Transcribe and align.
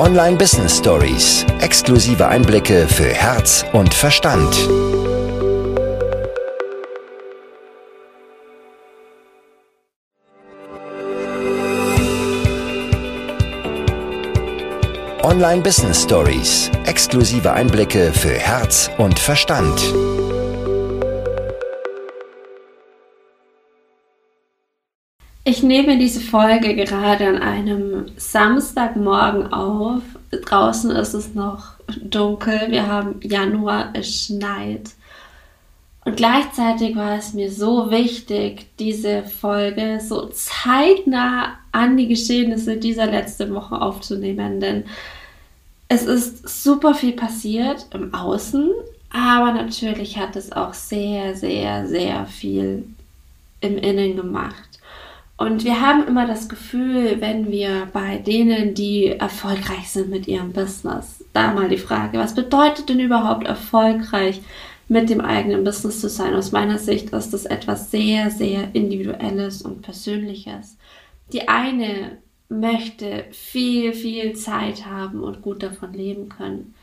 Online 0.00 0.38
Business 0.38 0.78
Stories. 0.78 1.44
Exklusive 1.60 2.26
Einblicke 2.26 2.88
für 2.88 3.12
Herz 3.12 3.66
und 3.74 3.92
Verstand. 3.92 4.48
Online 15.22 15.60
Business 15.60 16.02
Stories. 16.04 16.70
Exklusive 16.86 17.52
Einblicke 17.52 18.10
für 18.10 18.32
Herz 18.32 18.90
und 18.96 19.18
Verstand. 19.18 19.78
Ich 25.60 25.66
nehme 25.66 25.98
diese 25.98 26.20
Folge 26.20 26.74
gerade 26.74 27.28
an 27.28 27.36
einem 27.36 28.06
Samstagmorgen 28.16 29.52
auf. 29.52 30.00
Draußen 30.30 30.90
ist 30.92 31.12
es 31.12 31.34
noch 31.34 31.74
dunkel. 32.02 32.70
Wir 32.70 32.86
haben 32.86 33.20
Januar, 33.22 33.90
es 33.92 34.24
schneit. 34.24 34.92
Und 36.06 36.16
gleichzeitig 36.16 36.96
war 36.96 37.18
es 37.18 37.34
mir 37.34 37.52
so 37.52 37.90
wichtig, 37.90 38.68
diese 38.78 39.24
Folge 39.24 40.00
so 40.00 40.28
zeitnah 40.28 41.58
an 41.72 41.98
die 41.98 42.08
Geschehnisse 42.08 42.78
dieser 42.78 43.04
letzten 43.04 43.54
Woche 43.54 43.82
aufzunehmen, 43.82 44.60
denn 44.60 44.84
es 45.88 46.04
ist 46.04 46.48
super 46.48 46.94
viel 46.94 47.12
passiert 47.12 47.84
im 47.92 48.14
Außen, 48.14 48.70
aber 49.10 49.52
natürlich 49.52 50.16
hat 50.16 50.36
es 50.36 50.52
auch 50.52 50.72
sehr, 50.72 51.36
sehr, 51.36 51.86
sehr 51.86 52.24
viel 52.24 52.86
im 53.60 53.76
Innen 53.76 54.16
gemacht. 54.16 54.69
Und 55.40 55.64
wir 55.64 55.80
haben 55.80 56.06
immer 56.06 56.26
das 56.26 56.50
Gefühl, 56.50 57.22
wenn 57.22 57.50
wir 57.50 57.88
bei 57.94 58.18
denen, 58.18 58.74
die 58.74 59.06
erfolgreich 59.06 59.88
sind 59.88 60.10
mit 60.10 60.28
ihrem 60.28 60.52
Business, 60.52 61.24
da 61.32 61.54
mal 61.54 61.70
die 61.70 61.78
Frage, 61.78 62.18
was 62.18 62.34
bedeutet 62.34 62.90
denn 62.90 63.00
überhaupt 63.00 63.46
erfolgreich 63.46 64.42
mit 64.88 65.08
dem 65.08 65.22
eigenen 65.22 65.64
Business 65.64 66.02
zu 66.02 66.10
sein? 66.10 66.34
Aus 66.34 66.52
meiner 66.52 66.76
Sicht 66.76 67.14
ist 67.14 67.30
das 67.30 67.46
etwas 67.46 67.90
sehr, 67.90 68.30
sehr 68.30 68.74
individuelles 68.74 69.62
und 69.62 69.80
persönliches. 69.80 70.76
Die 71.32 71.48
eine 71.48 72.18
möchte 72.50 73.24
viel, 73.30 73.94
viel 73.94 74.34
Zeit 74.34 74.84
haben 74.84 75.22
und 75.22 75.40
gut 75.40 75.62
davon 75.62 75.94
leben 75.94 76.28
können. 76.28 76.74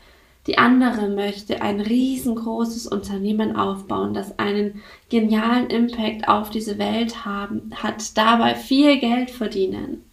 Die 0.48 0.56
andere 0.56 1.10
möchte 1.10 1.60
ein 1.60 1.78
riesengroßes 1.78 2.86
Unternehmen 2.86 3.54
aufbauen, 3.54 4.14
das 4.14 4.38
einen 4.38 4.80
genialen 5.10 5.66
Impact 5.66 6.26
auf 6.26 6.48
diese 6.48 6.78
Welt 6.78 7.26
haben, 7.26 7.70
hat 7.76 8.16
dabei 8.16 8.54
viel 8.54 8.98
Geld 8.98 9.30
verdienen. 9.30 10.04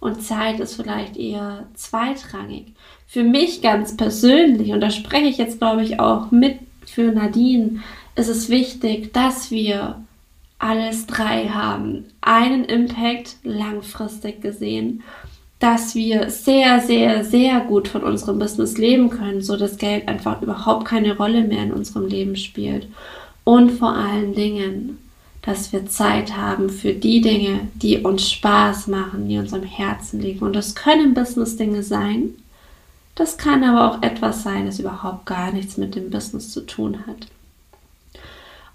Und 0.00 0.24
Zeit 0.24 0.58
ist 0.58 0.74
vielleicht 0.74 1.16
eher 1.16 1.68
zweitrangig. 1.74 2.72
Für 3.06 3.22
mich 3.22 3.62
ganz 3.62 3.96
persönlich, 3.96 4.72
und 4.72 4.80
da 4.80 4.90
spreche 4.90 5.28
ich 5.28 5.38
jetzt, 5.38 5.58
glaube 5.58 5.84
ich, 5.84 6.00
auch 6.00 6.32
mit 6.32 6.58
für 6.84 7.12
Nadine, 7.12 7.80
ist 8.16 8.28
es 8.28 8.48
wichtig, 8.48 9.12
dass 9.12 9.52
wir 9.52 10.02
alles 10.58 11.06
drei 11.06 11.48
haben. 11.48 12.06
Einen 12.22 12.64
Impact 12.64 13.36
langfristig 13.44 14.40
gesehen 14.40 15.04
dass 15.58 15.94
wir 15.94 16.30
sehr, 16.30 16.80
sehr, 16.80 17.24
sehr 17.24 17.60
gut 17.60 17.88
von 17.88 18.02
unserem 18.02 18.38
Business 18.38 18.76
leben 18.76 19.08
können, 19.08 19.40
so 19.40 19.56
dass 19.56 19.78
Geld 19.78 20.06
einfach 20.06 20.42
überhaupt 20.42 20.86
keine 20.86 21.16
Rolle 21.16 21.42
mehr 21.42 21.62
in 21.62 21.72
unserem 21.72 22.06
Leben 22.06 22.36
spielt. 22.36 22.88
Und 23.44 23.70
vor 23.70 23.92
allen 23.92 24.34
Dingen, 24.34 24.98
dass 25.42 25.72
wir 25.72 25.86
Zeit 25.86 26.36
haben 26.36 26.68
für 26.68 26.92
die 26.92 27.20
Dinge, 27.20 27.60
die 27.74 27.98
uns 27.98 28.28
Spaß 28.28 28.88
machen, 28.88 29.28
die 29.28 29.38
uns 29.38 29.54
am 29.54 29.62
Herzen 29.62 30.20
liegen. 30.20 30.40
Und 30.40 30.54
das 30.54 30.74
können 30.74 31.14
Business-Dinge 31.14 31.82
sein. 31.82 32.30
Das 33.14 33.38
kann 33.38 33.64
aber 33.64 33.90
auch 33.90 34.02
etwas 34.02 34.42
sein, 34.42 34.66
das 34.66 34.80
überhaupt 34.80 35.24
gar 35.24 35.52
nichts 35.52 35.78
mit 35.78 35.94
dem 35.94 36.10
Business 36.10 36.50
zu 36.50 36.66
tun 36.66 36.98
hat. 37.06 37.28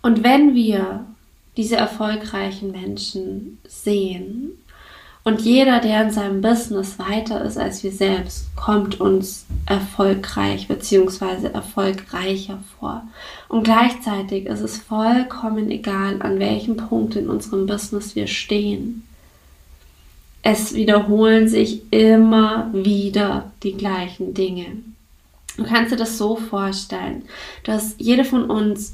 Und 0.02 0.24
wenn 0.24 0.56
wir 0.56 1.06
diese 1.58 1.76
erfolgreichen 1.76 2.72
Menschen 2.72 3.60
sehen, 3.68 4.52
und 5.24 5.42
jeder, 5.42 5.80
der 5.80 6.04
in 6.04 6.12
seinem 6.12 6.42
Business 6.42 6.98
weiter 6.98 7.44
ist 7.44 7.58
als 7.58 7.84
wir 7.84 7.92
selbst, 7.92 8.56
kommt 8.56 9.00
uns 9.00 9.46
erfolgreich 9.68 10.68
bzw. 10.68 11.48
erfolgreicher 11.54 12.60
vor. 12.80 13.04
Und 13.48 13.64
gleichzeitig 13.64 14.48
ist 14.48 14.62
es 14.62 14.78
vollkommen 14.78 15.70
egal, 15.70 16.22
an 16.22 16.40
welchem 16.40 16.76
Punkt 16.76 17.16
in 17.16 17.30
unserem 17.30 17.68
Business 17.68 18.16
wir 18.16 18.26
stehen. 18.26 19.04
Es 20.42 20.74
wiederholen 20.74 21.48
sich 21.48 21.84
immer 21.92 22.72
wieder 22.74 23.52
die 23.62 23.74
gleichen 23.74 24.34
Dinge. 24.34 24.66
Du 25.56 25.66
kannst 25.66 25.92
dir 25.92 25.98
das 25.98 26.18
so 26.18 26.36
vorstellen, 26.36 27.24
dass 27.64 27.94
jede 28.00 28.26
von 28.26 28.50
uns 28.50 28.94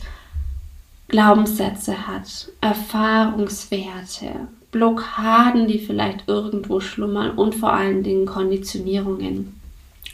Glaubenssätze 1.07 2.05
hat, 2.05 2.49
Erfahrungswerte, 2.59 4.49
Blockaden, 4.77 5.67
die 5.67 5.79
vielleicht 5.79 6.27
irgendwo 6.27 6.79
schlummern 6.79 7.31
und 7.31 7.55
vor 7.55 7.73
allen 7.73 8.03
Dingen 8.03 8.27
Konditionierungen. 8.27 9.59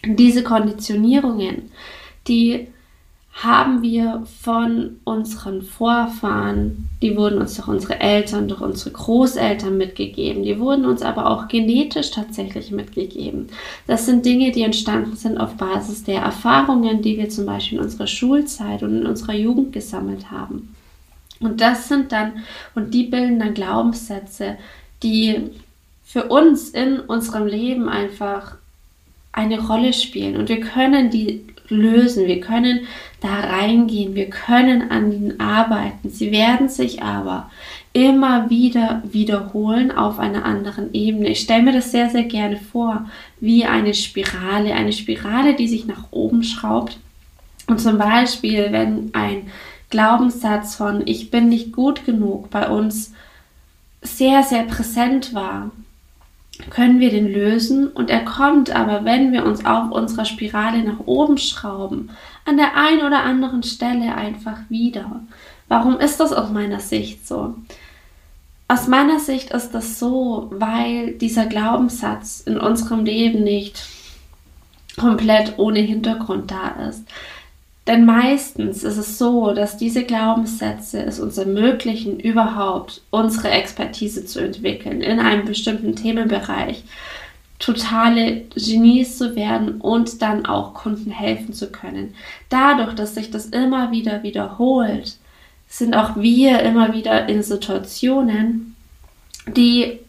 Diese 0.05 0.41
Konditionierungen, 0.41 1.71
die 2.27 2.67
haben 3.33 3.81
wir 3.81 4.23
von 4.41 4.99
unseren 5.03 5.63
Vorfahren, 5.63 6.89
die 7.01 7.17
wurden 7.17 7.39
uns 7.41 7.55
durch 7.55 7.67
unsere 7.67 7.99
Eltern, 7.99 8.47
durch 8.47 8.61
unsere 8.61 8.91
Großeltern 8.91 9.75
mitgegeben, 9.75 10.43
die 10.43 10.59
wurden 10.59 10.85
uns 10.85 11.01
aber 11.01 11.29
auch 11.29 11.47
genetisch 11.47 12.11
tatsächlich 12.11 12.71
mitgegeben. 12.71 13.47
Das 13.87 14.05
sind 14.05 14.25
Dinge, 14.25 14.51
die 14.51 14.61
entstanden 14.61 15.17
sind 15.17 15.37
auf 15.39 15.55
Basis 15.55 16.03
der 16.03 16.21
Erfahrungen, 16.21 17.01
die 17.01 17.17
wir 17.17 17.27
zum 17.29 17.45
Beispiel 17.45 17.79
in 17.79 17.83
unserer 17.83 18.07
Schulzeit 18.07 18.83
und 18.83 19.01
in 19.01 19.07
unserer 19.07 19.33
Jugend 19.33 19.73
gesammelt 19.73 20.29
haben. 20.31 20.73
Und 21.45 21.61
das 21.61 21.87
sind 21.87 22.11
dann, 22.11 22.43
und 22.75 22.93
die 22.93 23.03
bilden 23.03 23.39
dann 23.39 23.53
Glaubenssätze, 23.53 24.57
die 25.01 25.51
für 26.03 26.25
uns 26.25 26.69
in 26.69 26.99
unserem 26.99 27.47
Leben 27.47 27.89
einfach 27.89 28.55
eine 29.31 29.59
Rolle 29.59 29.93
spielen. 29.93 30.37
Und 30.37 30.49
wir 30.49 30.59
können 30.59 31.09
die 31.09 31.43
lösen, 31.69 32.27
wir 32.27 32.39
können 32.39 32.81
da 33.21 33.39
reingehen, 33.39 34.15
wir 34.15 34.29
können 34.29 34.91
an 34.91 35.11
ihnen 35.11 35.39
arbeiten. 35.39 36.09
Sie 36.09 36.31
werden 36.31 36.69
sich 36.69 37.01
aber 37.01 37.49
immer 37.93 38.49
wieder 38.49 39.03
wiederholen 39.05 39.91
auf 39.91 40.19
einer 40.19 40.45
anderen 40.45 40.93
Ebene. 40.93 41.29
Ich 41.29 41.41
stelle 41.41 41.63
mir 41.63 41.73
das 41.73 41.91
sehr, 41.91 42.09
sehr 42.09 42.23
gerne 42.23 42.57
vor, 42.57 43.05
wie 43.39 43.65
eine 43.65 43.93
Spirale, 43.93 44.73
eine 44.73 44.93
Spirale, 44.93 45.55
die 45.55 45.67
sich 45.67 45.85
nach 45.85 46.05
oben 46.11 46.43
schraubt. 46.43 46.97
Und 47.67 47.79
zum 47.79 47.97
Beispiel, 47.97 48.67
wenn 48.71 49.11
ein 49.13 49.47
Glaubenssatz 49.93 50.73
von 50.73 51.03
ich 51.05 51.29
bin 51.29 51.49
nicht 51.49 51.71
gut 51.71 52.03
genug 52.03 52.49
bei 52.49 52.67
uns 52.67 53.13
sehr, 54.01 54.41
sehr 54.41 54.63
präsent 54.63 55.35
war, 55.35 55.69
können 56.71 56.99
wir 56.99 57.11
den 57.11 57.31
lösen 57.31 57.89
und 57.89 58.09
er 58.09 58.25
kommt 58.25 58.75
aber, 58.75 59.05
wenn 59.05 59.31
wir 59.31 59.45
uns 59.45 59.65
auf 59.65 59.91
unserer 59.91 60.25
Spirale 60.25 60.83
nach 60.83 61.01
oben 61.05 61.37
schrauben, 61.37 62.09
an 62.43 62.57
der 62.57 62.75
einen 62.75 63.05
oder 63.05 63.21
anderen 63.21 63.61
Stelle 63.61 64.15
einfach 64.15 64.57
wieder. 64.67 65.21
Warum 65.67 65.99
ist 65.99 66.19
das 66.19 66.33
aus 66.33 66.49
meiner 66.49 66.79
Sicht 66.79 67.27
so? 67.27 67.53
Aus 68.67 68.87
meiner 68.87 69.19
Sicht 69.19 69.51
ist 69.51 69.75
das 69.75 69.99
so, 69.99 70.49
weil 70.55 71.11
dieser 71.11 71.45
Glaubenssatz 71.45 72.39
in 72.39 72.57
unserem 72.57 73.05
Leben 73.05 73.43
nicht 73.43 73.85
komplett 74.97 75.59
ohne 75.59 75.81
Hintergrund 75.81 76.49
da 76.49 76.87
ist. 76.89 77.03
Denn 77.85 78.05
meistens 78.05 78.83
ist 78.83 78.97
es 78.97 79.17
so, 79.17 79.53
dass 79.53 79.75
diese 79.75 80.05
Glaubenssätze 80.05 81.03
es 81.03 81.19
uns 81.19 81.37
ermöglichen, 81.37 82.17
überhaupt 82.19 83.01
unsere 83.09 83.49
Expertise 83.49 84.25
zu 84.25 84.39
entwickeln 84.39 85.01
in 85.01 85.19
einem 85.19 85.45
bestimmten 85.45 85.95
Themenbereich, 85.95 86.83
totale 87.59 88.43
Genies 88.55 89.17
zu 89.17 89.35
werden 89.35 89.81
und 89.81 90.21
dann 90.21 90.45
auch 90.45 90.73
Kunden 90.73 91.11
helfen 91.11 91.53
zu 91.53 91.71
können. 91.71 92.15
Dadurch, 92.49 92.93
dass 92.93 93.15
sich 93.15 93.31
das 93.31 93.47
immer 93.47 93.91
wieder 93.91 94.23
wiederholt, 94.23 95.17
sind 95.67 95.93
auch 95.93 96.15
wir 96.15 96.61
immer 96.61 96.93
wieder 96.93 97.27
in 97.27 97.43
Situationen, 97.43 98.75
die 99.47 99.99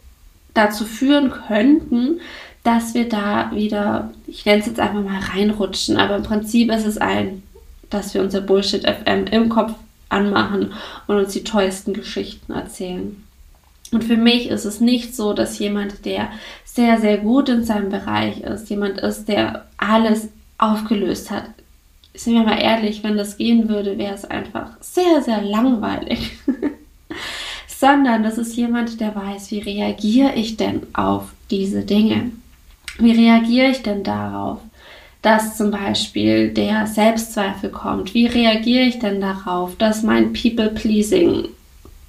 dazu 0.53 0.85
führen 0.85 1.31
könnten, 1.31 2.21
dass 2.63 2.93
wir 2.93 3.09
da 3.09 3.51
wieder, 3.53 4.11
ich 4.27 4.45
nenne 4.45 4.59
es 4.59 4.65
jetzt 4.65 4.79
einfach 4.79 5.03
mal 5.03 5.19
reinrutschen, 5.19 5.97
aber 5.97 6.15
im 6.15 6.23
Prinzip 6.23 6.71
ist 6.71 6.85
es 6.85 6.97
ein 6.97 7.43
dass 7.89 8.13
wir 8.13 8.21
unser 8.21 8.41
Bullshit 8.41 8.83
FM 8.83 9.25
im 9.27 9.49
Kopf 9.49 9.73
anmachen 10.09 10.73
und 11.07 11.17
uns 11.17 11.33
die 11.33 11.43
tollsten 11.43 11.93
Geschichten 11.93 12.53
erzählen. 12.53 13.23
Und 13.91 14.03
für 14.03 14.17
mich 14.17 14.49
ist 14.49 14.65
es 14.65 14.81
nicht 14.81 15.15
so, 15.15 15.33
dass 15.33 15.59
jemand, 15.59 16.05
der 16.05 16.29
sehr, 16.63 16.99
sehr 16.99 17.17
gut 17.17 17.49
in 17.49 17.63
seinem 17.63 17.89
Bereich 17.89 18.41
ist, 18.41 18.69
jemand 18.69 18.99
ist, 18.99 19.27
der 19.27 19.65
alles 19.77 20.29
aufgelöst 20.57 21.31
hat. 21.31 21.45
Sind 22.13 22.33
wir 22.33 22.43
mal 22.43 22.61
ehrlich, 22.61 23.03
wenn 23.03 23.17
das 23.17 23.37
gehen 23.37 23.69
würde, 23.69 23.97
wäre 23.97 24.15
es 24.15 24.25
einfach 24.25 24.71
sehr, 24.79 25.21
sehr 25.21 25.41
langweilig. 25.41 26.31
Sondern 27.67 28.23
das 28.23 28.37
ist 28.37 28.55
jemand, 28.55 28.99
der 28.99 29.15
weiß, 29.15 29.51
wie 29.51 29.59
reagiere 29.59 30.33
ich 30.35 30.57
denn 30.57 30.83
auf 30.93 31.33
diese 31.51 31.83
Dinge. 31.83 32.31
Wie 32.97 33.11
reagiere 33.11 33.67
ich 33.67 33.83
denn 33.83 34.03
darauf, 34.03 34.59
dass 35.25 35.57
zum 35.57 35.71
Beispiel 35.71 36.51
der 36.51 36.85
Selbstzweifel 36.85 37.71
kommt? 37.71 38.13
Wie 38.13 38.27
reagiere 38.27 38.83
ich 38.83 38.99
denn 38.99 39.19
darauf, 39.19 39.75
dass 39.75 40.03
mein 40.03 40.33
People-Pleasing 40.33 41.47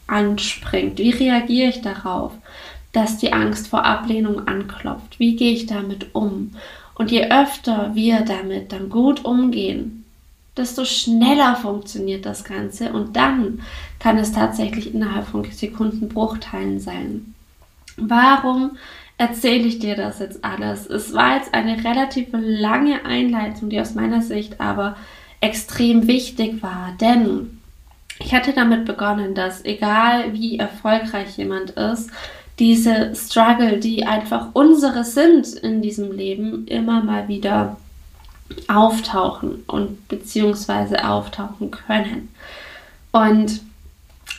anspringt? 0.07 0.99
Wie 0.99 1.11
reagiere 1.11 1.71
ich 1.71 1.81
darauf, 1.81 2.33
dass 2.93 3.17
die 3.17 3.33
Angst 3.33 3.69
vor 3.69 3.87
Ablehnung 3.87 4.47
anklopft? 4.47 5.19
Wie 5.19 5.35
gehe 5.35 5.53
ich 5.53 5.65
damit 5.65 6.15
um? 6.15 6.53
Und 6.95 7.11
je 7.11 7.31
öfter 7.31 7.93
wir 7.95 8.21
damit 8.21 8.73
dann 8.73 8.91
gut 8.91 9.25
umgehen, 9.25 10.05
desto 10.55 10.85
schneller 10.85 11.57
funktioniert 11.57 12.27
das 12.27 12.45
Ganze 12.45 12.93
und 12.93 13.17
dann 13.17 13.63
kann 13.99 14.19
es 14.19 14.33
tatsächlich 14.33 14.95
innerhalb 14.95 15.27
von 15.27 15.43
Sekundenbruchteilen 15.45 16.81
sein. 16.81 17.35
Warum 17.97 18.73
erzähle 19.19 19.65
ich 19.65 19.79
dir 19.79 19.97
das 19.97 20.19
jetzt 20.19 20.45
alles? 20.45 20.87
Es 20.87 21.13
war 21.13 21.37
jetzt 21.37 21.55
eine 21.55 21.83
relativ 21.85 22.29
lange 22.33 23.05
Einleitung, 23.05 23.71
die 23.71 23.81
aus 23.81 23.95
meiner 23.95 24.23
Sicht 24.23 24.61
aber 24.61 24.97
extrem 25.41 26.07
wichtig 26.07 26.63
war, 26.63 26.95
denn 27.01 27.61
ich 28.19 28.35
hatte 28.35 28.53
damit 28.53 28.87
begonnen, 28.87 29.35
dass 29.35 29.65
egal 29.65 30.33
wie 30.33 30.59
erfolgreich 30.59 31.37
jemand 31.37 31.71
ist, 31.71 32.11
diese 32.59 33.15
Struggle, 33.15 33.79
die 33.79 34.07
einfach 34.07 34.49
unsere 34.55 35.05
sind 35.05 35.47
in 35.49 35.83
diesem 35.83 36.13
Leben, 36.13 36.67
immer 36.67 37.05
mal 37.05 37.29
wieder 37.29 37.77
auftauchen 38.69 39.65
und 39.67 40.09
beziehungsweise 40.09 41.07
auftauchen 41.07 41.71
können. 41.71 42.29
Und 43.13 43.61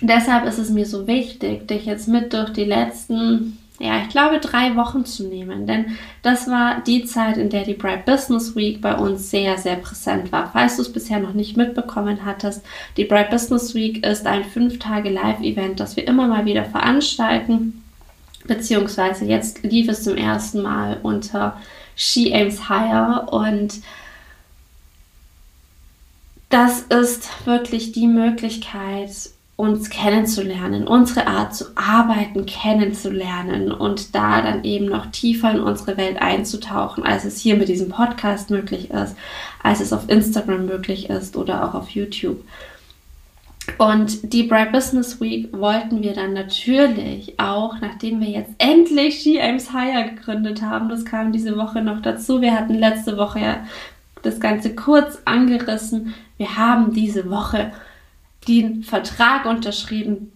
deshalb 0.01 0.45
ist 0.45 0.57
es 0.57 0.69
mir 0.69 0.85
so 0.85 1.05
wichtig, 1.05 1.67
dich 1.67 1.85
jetzt 1.85 2.07
mit 2.07 2.33
durch 2.33 2.51
die 2.51 2.63
letzten, 2.63 3.59
ja, 3.79 4.01
ich 4.01 4.09
glaube, 4.09 4.39
drei 4.39 4.75
Wochen 4.75 5.05
zu 5.05 5.27
nehmen. 5.27 5.67
Denn 5.67 5.97
das 6.23 6.47
war 6.47 6.81
die 6.81 7.05
Zeit, 7.05 7.37
in 7.37 7.49
der 7.49 7.63
die 7.63 7.75
Bright 7.75 8.05
Business 8.05 8.55
Week 8.55 8.81
bei 8.81 8.95
uns 8.95 9.29
sehr, 9.29 9.57
sehr 9.57 9.75
präsent 9.75 10.31
war. 10.31 10.49
Falls 10.51 10.77
du 10.77 10.81
es 10.81 10.91
bisher 10.91 11.19
noch 11.19 11.33
nicht 11.33 11.57
mitbekommen 11.57 12.25
hattest, 12.25 12.65
die 12.97 13.05
Bright 13.05 13.29
Business 13.29 13.75
Week 13.75 14.03
ist 14.05 14.25
ein 14.25 14.43
fünf 14.43 14.79
Tage 14.79 15.09
Live-Event, 15.09 15.79
das 15.79 15.95
wir 15.95 16.07
immer 16.07 16.27
mal 16.27 16.45
wieder 16.45 16.65
veranstalten. 16.65 17.83
Beziehungsweise 18.45 19.25
jetzt 19.25 19.61
lief 19.63 19.89
es 19.89 20.03
zum 20.03 20.17
ersten 20.17 20.63
Mal 20.63 20.99
unter 21.03 21.59
She 21.95 22.33
Aims 22.33 22.69
Higher 22.69 23.27
und 23.31 23.81
das 26.49 26.79
ist 26.81 27.45
wirklich 27.45 27.91
die 27.91 28.07
Möglichkeit, 28.07 29.11
uns 29.57 29.89
kennenzulernen, 29.89 30.87
unsere 30.87 31.25
Art 31.25 31.55
zu 31.55 31.65
arbeiten 31.75 32.45
kennenzulernen 32.45 33.71
und 33.71 34.13
da 34.13 34.41
dann 34.41 34.63
eben 34.63 34.85
noch 34.85 35.07
tiefer 35.07 35.51
in 35.51 35.59
unsere 35.59 35.97
Welt 35.97 36.21
einzutauchen, 36.21 37.03
als 37.03 37.25
es 37.25 37.41
hier 37.41 37.57
mit 37.57 37.67
diesem 37.67 37.89
Podcast 37.89 38.51
möglich 38.51 38.91
ist, 38.91 39.15
als 39.63 39.81
es 39.81 39.91
auf 39.91 40.09
Instagram 40.09 40.67
möglich 40.67 41.09
ist 41.09 41.35
oder 41.35 41.67
auch 41.67 41.73
auf 41.73 41.89
YouTube. 41.89 42.43
Und 43.79 44.31
die 44.31 44.43
Bright 44.43 44.71
Business 44.71 45.19
Week 45.19 45.51
wollten 45.51 46.03
wir 46.03 46.13
dann 46.13 46.33
natürlich 46.33 47.39
auch, 47.39 47.79
nachdem 47.81 48.21
wir 48.21 48.29
jetzt 48.29 48.51
endlich 48.59 49.19
She 49.19 49.41
Aims 49.41 49.73
Higher 49.73 50.09
gegründet 50.09 50.61
haben, 50.61 50.87
das 50.87 51.03
kam 51.03 51.31
diese 51.31 51.57
Woche 51.57 51.81
noch 51.81 52.01
dazu. 52.01 52.41
Wir 52.41 52.53
hatten 52.53 52.75
letzte 52.75 53.17
Woche 53.17 53.39
ja 53.39 53.57
das 54.21 54.39
Ganze 54.39 54.75
kurz 54.75 55.19
angerissen. 55.25 56.13
Wir 56.37 56.57
haben 56.57 56.93
diese 56.93 57.29
Woche 57.29 57.71
den 58.47 58.83
Vertrag 58.83 59.45
unterschrieben. 59.45 60.31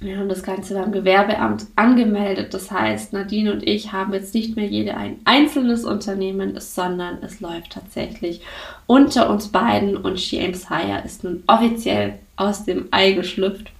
Wir 0.00 0.18
haben 0.18 0.28
das 0.28 0.42
Ganze 0.42 0.74
beim 0.74 0.92
Gewerbeamt 0.92 1.66
angemeldet. 1.76 2.52
Das 2.52 2.70
heißt, 2.70 3.12
Nadine 3.12 3.52
und 3.52 3.66
ich 3.66 3.92
haben 3.92 4.12
jetzt 4.12 4.34
nicht 4.34 4.56
mehr 4.56 4.66
jede 4.66 4.96
ein 4.96 5.18
einzelnes 5.24 5.84
Unternehmen, 5.84 6.58
sondern 6.60 7.22
es 7.22 7.40
läuft 7.40 7.72
tatsächlich 7.72 8.42
unter 8.86 9.30
uns 9.30 9.48
beiden 9.48 9.96
und 9.96 10.20
She 10.20 10.40
Aims 10.40 10.68
Higher 10.68 11.04
ist 11.04 11.24
nun 11.24 11.42
offiziell 11.46 12.18
aus 12.36 12.64
dem 12.64 12.88
Ei 12.90 13.12
geschlüpft. 13.12 13.70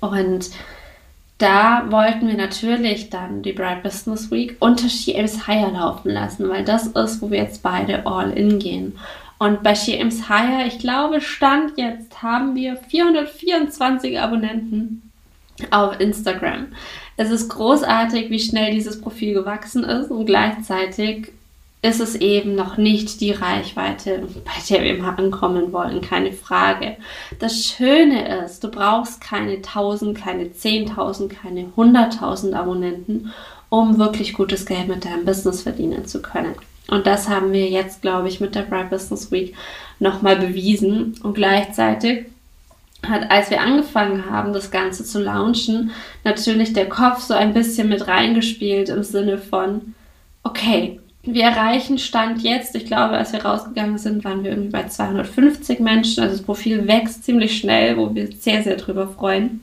Und 0.00 0.50
da 1.38 1.86
wollten 1.90 2.26
wir 2.26 2.36
natürlich 2.36 3.10
dann 3.10 3.42
die 3.42 3.52
Bright 3.52 3.82
Business 3.82 4.30
Week 4.30 4.56
unter 4.60 4.88
She 4.88 5.14
Aims 5.14 5.46
Higher 5.46 5.70
laufen 5.70 6.10
lassen, 6.10 6.48
weil 6.48 6.64
das 6.64 6.88
ist, 6.88 7.20
wo 7.20 7.30
wir 7.30 7.38
jetzt 7.38 7.62
beide 7.62 8.06
all 8.06 8.30
in 8.30 8.58
gehen. 8.58 8.98
Und 9.38 9.62
bei 9.62 9.74
She 9.74 9.96
Aims 9.98 10.28
Higher, 10.28 10.66
ich 10.66 10.78
glaube, 10.78 11.20
Stand 11.20 11.72
jetzt 11.76 12.22
haben 12.22 12.54
wir 12.56 12.76
424 12.76 14.18
Abonnenten 14.18 15.10
auf 15.70 15.98
Instagram. 16.00 16.68
Es 17.16 17.30
ist 17.30 17.48
großartig, 17.48 18.30
wie 18.30 18.40
schnell 18.40 18.72
dieses 18.72 19.00
Profil 19.00 19.34
gewachsen 19.34 19.84
ist 19.84 20.10
und 20.10 20.26
gleichzeitig 20.26 21.32
ist 21.80 22.00
es 22.00 22.16
eben 22.16 22.56
noch 22.56 22.76
nicht 22.76 23.20
die 23.20 23.30
Reichweite, 23.30 24.26
bei 24.44 24.52
der 24.68 24.82
wir 24.82 25.00
mal 25.00 25.14
ankommen 25.14 25.72
wollen, 25.72 26.00
keine 26.00 26.32
Frage. 26.32 26.96
Das 27.38 27.64
Schöne 27.64 28.44
ist, 28.44 28.64
du 28.64 28.70
brauchst 28.70 29.20
keine 29.20 29.54
1000, 29.56 30.18
keine 30.18 30.46
10.000, 30.46 31.28
keine 31.28 31.66
100.000 31.76 32.54
Abonnenten, 32.54 33.32
um 33.68 33.98
wirklich 33.98 34.32
gutes 34.32 34.66
Geld 34.66 34.88
mit 34.88 35.04
deinem 35.04 35.24
Business 35.24 35.62
verdienen 35.62 36.06
zu 36.06 36.20
können. 36.20 36.56
Und 36.88 37.06
das 37.06 37.28
haben 37.28 37.52
wir 37.52 37.68
jetzt, 37.68 38.02
glaube 38.02 38.28
ich, 38.28 38.40
mit 38.40 38.54
der 38.54 38.62
Bright 38.62 38.90
Business 38.90 39.30
Week 39.30 39.54
nochmal 39.98 40.36
bewiesen. 40.36 41.14
Und 41.22 41.34
gleichzeitig 41.34 42.26
hat, 43.06 43.30
als 43.30 43.50
wir 43.50 43.60
angefangen 43.60 44.30
haben, 44.30 44.52
das 44.52 44.70
Ganze 44.70 45.04
zu 45.04 45.22
launchen, 45.22 45.92
natürlich 46.24 46.72
der 46.72 46.88
Kopf 46.88 47.20
so 47.20 47.34
ein 47.34 47.54
bisschen 47.54 47.88
mit 47.88 48.08
reingespielt 48.08 48.88
im 48.88 49.02
Sinne 49.02 49.38
von, 49.38 49.94
okay, 50.42 50.98
wir 51.22 51.44
erreichen 51.44 51.98
Stand 51.98 52.42
jetzt, 52.42 52.74
ich 52.74 52.86
glaube, 52.86 53.16
als 53.16 53.32
wir 53.32 53.44
rausgegangen 53.44 53.98
sind, 53.98 54.24
waren 54.24 54.44
wir 54.44 54.50
irgendwie 54.50 54.70
bei 54.70 54.86
250 54.86 55.80
Menschen. 55.80 56.22
Also 56.22 56.36
das 56.36 56.44
Profil 56.44 56.86
wächst 56.86 57.24
ziemlich 57.24 57.58
schnell, 57.58 57.96
wo 57.96 58.14
wir 58.14 58.32
sehr, 58.32 58.62
sehr 58.62 58.76
drüber 58.76 59.08
freuen. 59.08 59.62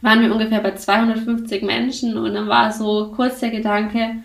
Waren 0.00 0.22
wir 0.22 0.32
ungefähr 0.32 0.60
bei 0.60 0.74
250 0.74 1.62
Menschen 1.62 2.16
und 2.16 2.34
dann 2.34 2.48
war 2.48 2.72
so 2.72 3.12
kurz 3.14 3.40
der 3.40 3.50
Gedanke, 3.50 4.16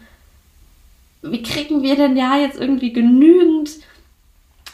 wie 1.22 1.44
kriegen 1.44 1.84
wir 1.84 1.96
denn 1.96 2.18
ja 2.18 2.38
jetzt 2.38 2.60
irgendwie 2.60 2.94
genügend 2.94 3.70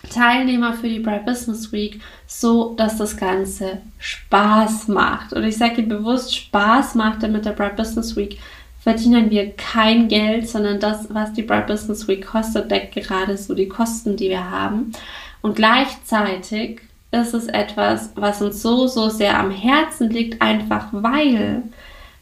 Teilnehmer 0.09 0.73
für 0.73 0.87
die 0.87 0.99
Bright 0.99 1.25
Business 1.25 1.71
Week, 1.71 1.99
so 2.25 2.73
dass 2.75 2.97
das 2.97 3.17
Ganze 3.17 3.81
Spaß 3.99 4.87
macht. 4.87 5.33
Und 5.33 5.43
ich 5.43 5.57
sage 5.57 5.83
bewusst 5.83 6.35
Spaß 6.35 6.95
macht, 6.95 7.23
denn 7.23 7.33
mit 7.33 7.45
der 7.45 7.51
Bright 7.51 7.75
Business 7.75 8.15
Week 8.15 8.37
verdienen 8.81 9.29
wir 9.29 9.51
kein 9.53 10.07
Geld, 10.07 10.47
sondern 10.47 10.79
das, 10.79 11.13
was 11.13 11.33
die 11.33 11.41
Bright 11.41 11.67
Business 11.67 12.07
Week 12.07 12.25
kostet, 12.25 12.71
deckt 12.71 12.95
gerade 12.95 13.37
so 13.37 13.53
die 13.53 13.67
Kosten, 13.67 14.15
die 14.15 14.29
wir 14.29 14.49
haben. 14.49 14.93
Und 15.41 15.55
gleichzeitig 15.55 16.81
ist 17.11 17.33
es 17.33 17.47
etwas, 17.47 18.11
was 18.15 18.41
uns 18.41 18.61
so, 18.61 18.87
so 18.87 19.09
sehr 19.09 19.39
am 19.39 19.51
Herzen 19.51 20.09
liegt, 20.09 20.41
einfach 20.41 20.87
weil 20.91 21.63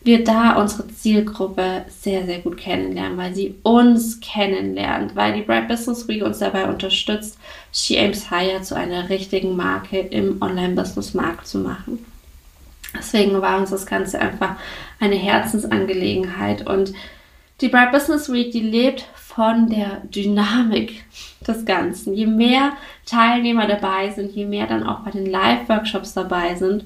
wir 0.06 0.24
da 0.24 0.56
unsere 0.62 0.88
Zielgruppe 0.88 1.86
sehr, 1.88 2.26
sehr 2.26 2.40
gut 2.40 2.58
kennenlernen, 2.58 3.18
weil 3.18 3.34
sie 3.34 3.56
uns 3.64 4.20
kennenlernt, 4.20 5.16
weil 5.16 5.34
die 5.34 5.42
Bright 5.42 5.68
Business 5.68 6.08
Week 6.08 6.24
uns 6.24 6.40
dabei 6.40 6.66
unterstützt, 6.66 7.38
She 7.72 7.98
Aims 7.98 8.30
Higher 8.30 8.62
zu 8.62 8.76
einer 8.76 9.10
richtigen 9.10 9.56
Marke 9.56 10.00
im 10.00 10.42
Online-Business-Markt 10.42 11.48
zu 11.48 11.60
machen. 11.60 12.06
Deswegen 12.98 13.42
war 13.42 13.58
uns 13.58 13.72
das 13.72 13.86
Ganze 13.86 14.20
einfach 14.20 14.56
eine 15.00 15.16
Herzensangelegenheit 15.16 16.68
und 16.68 16.94
die 17.62 17.70
Bright 17.70 17.92
Business 17.92 18.32
Week, 18.32 18.52
die 18.52 18.62
lebt 18.62 19.06
von 19.16 19.70
der 19.70 20.02
Dynamik 20.04 21.06
des 21.48 21.66
Ganzen. 21.66 22.14
Je 22.14 22.26
mehr 22.26 22.74
Teilnehmer 23.06 23.66
dabei 23.68 24.12
sind, 24.12 24.32
je 24.32 24.46
mehr 24.46 24.68
dann 24.68 24.84
auch 24.84 25.00
bei 25.00 25.12
den 25.12 25.26
Live-Workshops 25.26 26.14
dabei 26.14 26.56
sind, 26.56 26.86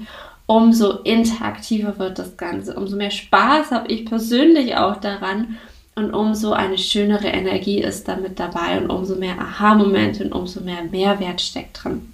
umso 0.50 0.94
interaktiver 1.04 2.00
wird 2.00 2.18
das 2.18 2.36
Ganze, 2.36 2.74
umso 2.74 2.96
mehr 2.96 3.12
Spaß 3.12 3.70
habe 3.70 3.88
ich 3.88 4.06
persönlich 4.06 4.76
auch 4.76 4.96
daran 4.96 5.60
und 5.94 6.12
umso 6.12 6.54
eine 6.54 6.80
schönere 6.80 7.28
Energie 7.28 7.80
ist 7.84 8.08
damit 8.08 8.40
dabei 8.40 8.80
und 8.80 8.90
umso 8.90 9.16
mehr 9.16 9.40
Aha-Momente 9.40 10.24
und 10.24 10.32
umso 10.32 10.62
mehr 10.62 10.82
Mehrwert 10.90 11.40
steckt 11.40 11.84
drin. 11.84 12.12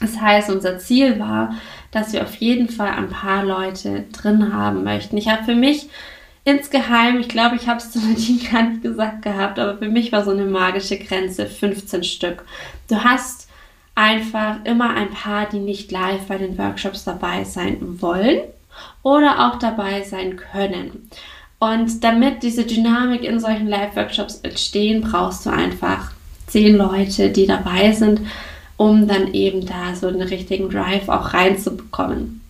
Das 0.00 0.20
heißt, 0.20 0.50
unser 0.50 0.80
Ziel 0.80 1.18
war, 1.18 1.54
dass 1.92 2.12
wir 2.12 2.20
auf 2.20 2.34
jeden 2.34 2.68
Fall 2.68 2.90
ein 2.90 3.08
paar 3.08 3.42
Leute 3.42 4.04
drin 4.12 4.52
haben 4.52 4.84
möchten. 4.84 5.16
Ich 5.16 5.28
habe 5.28 5.44
für 5.44 5.54
mich 5.54 5.88
insgeheim, 6.44 7.20
ich 7.20 7.28
glaube, 7.28 7.56
ich 7.56 7.68
habe 7.68 7.78
es 7.78 7.90
zu 7.90 8.00
Nadine 8.00 8.50
gar 8.52 8.64
nicht 8.64 8.82
gesagt 8.82 9.22
gehabt, 9.22 9.58
aber 9.58 9.78
für 9.78 9.88
mich 9.88 10.12
war 10.12 10.24
so 10.24 10.32
eine 10.32 10.44
magische 10.44 10.98
Grenze 10.98 11.46
15 11.46 12.04
Stück. 12.04 12.44
Du 12.90 13.02
hast 13.02 13.48
einfach 13.94 14.64
immer 14.64 14.94
ein 14.94 15.10
paar, 15.10 15.48
die 15.48 15.58
nicht 15.58 15.92
live 15.92 16.26
bei 16.26 16.38
den 16.38 16.56
Workshops 16.58 17.04
dabei 17.04 17.44
sein 17.44 18.00
wollen 18.00 18.40
oder 19.02 19.46
auch 19.46 19.58
dabei 19.58 20.02
sein 20.02 20.36
können. 20.36 21.10
Und 21.58 22.02
damit 22.02 22.42
diese 22.42 22.64
Dynamik 22.64 23.22
in 23.22 23.38
solchen 23.38 23.68
Live-Workshops 23.68 24.40
entstehen, 24.40 25.00
brauchst 25.00 25.46
du 25.46 25.50
einfach 25.50 26.10
zehn 26.48 26.76
Leute, 26.76 27.30
die 27.30 27.46
dabei 27.46 27.92
sind, 27.92 28.20
um 28.76 29.06
dann 29.06 29.32
eben 29.32 29.64
da 29.64 29.94
so 29.94 30.08
einen 30.08 30.22
richtigen 30.22 30.70
Drive 30.70 31.08
auch 31.08 31.34
reinzubekommen. 31.34 32.40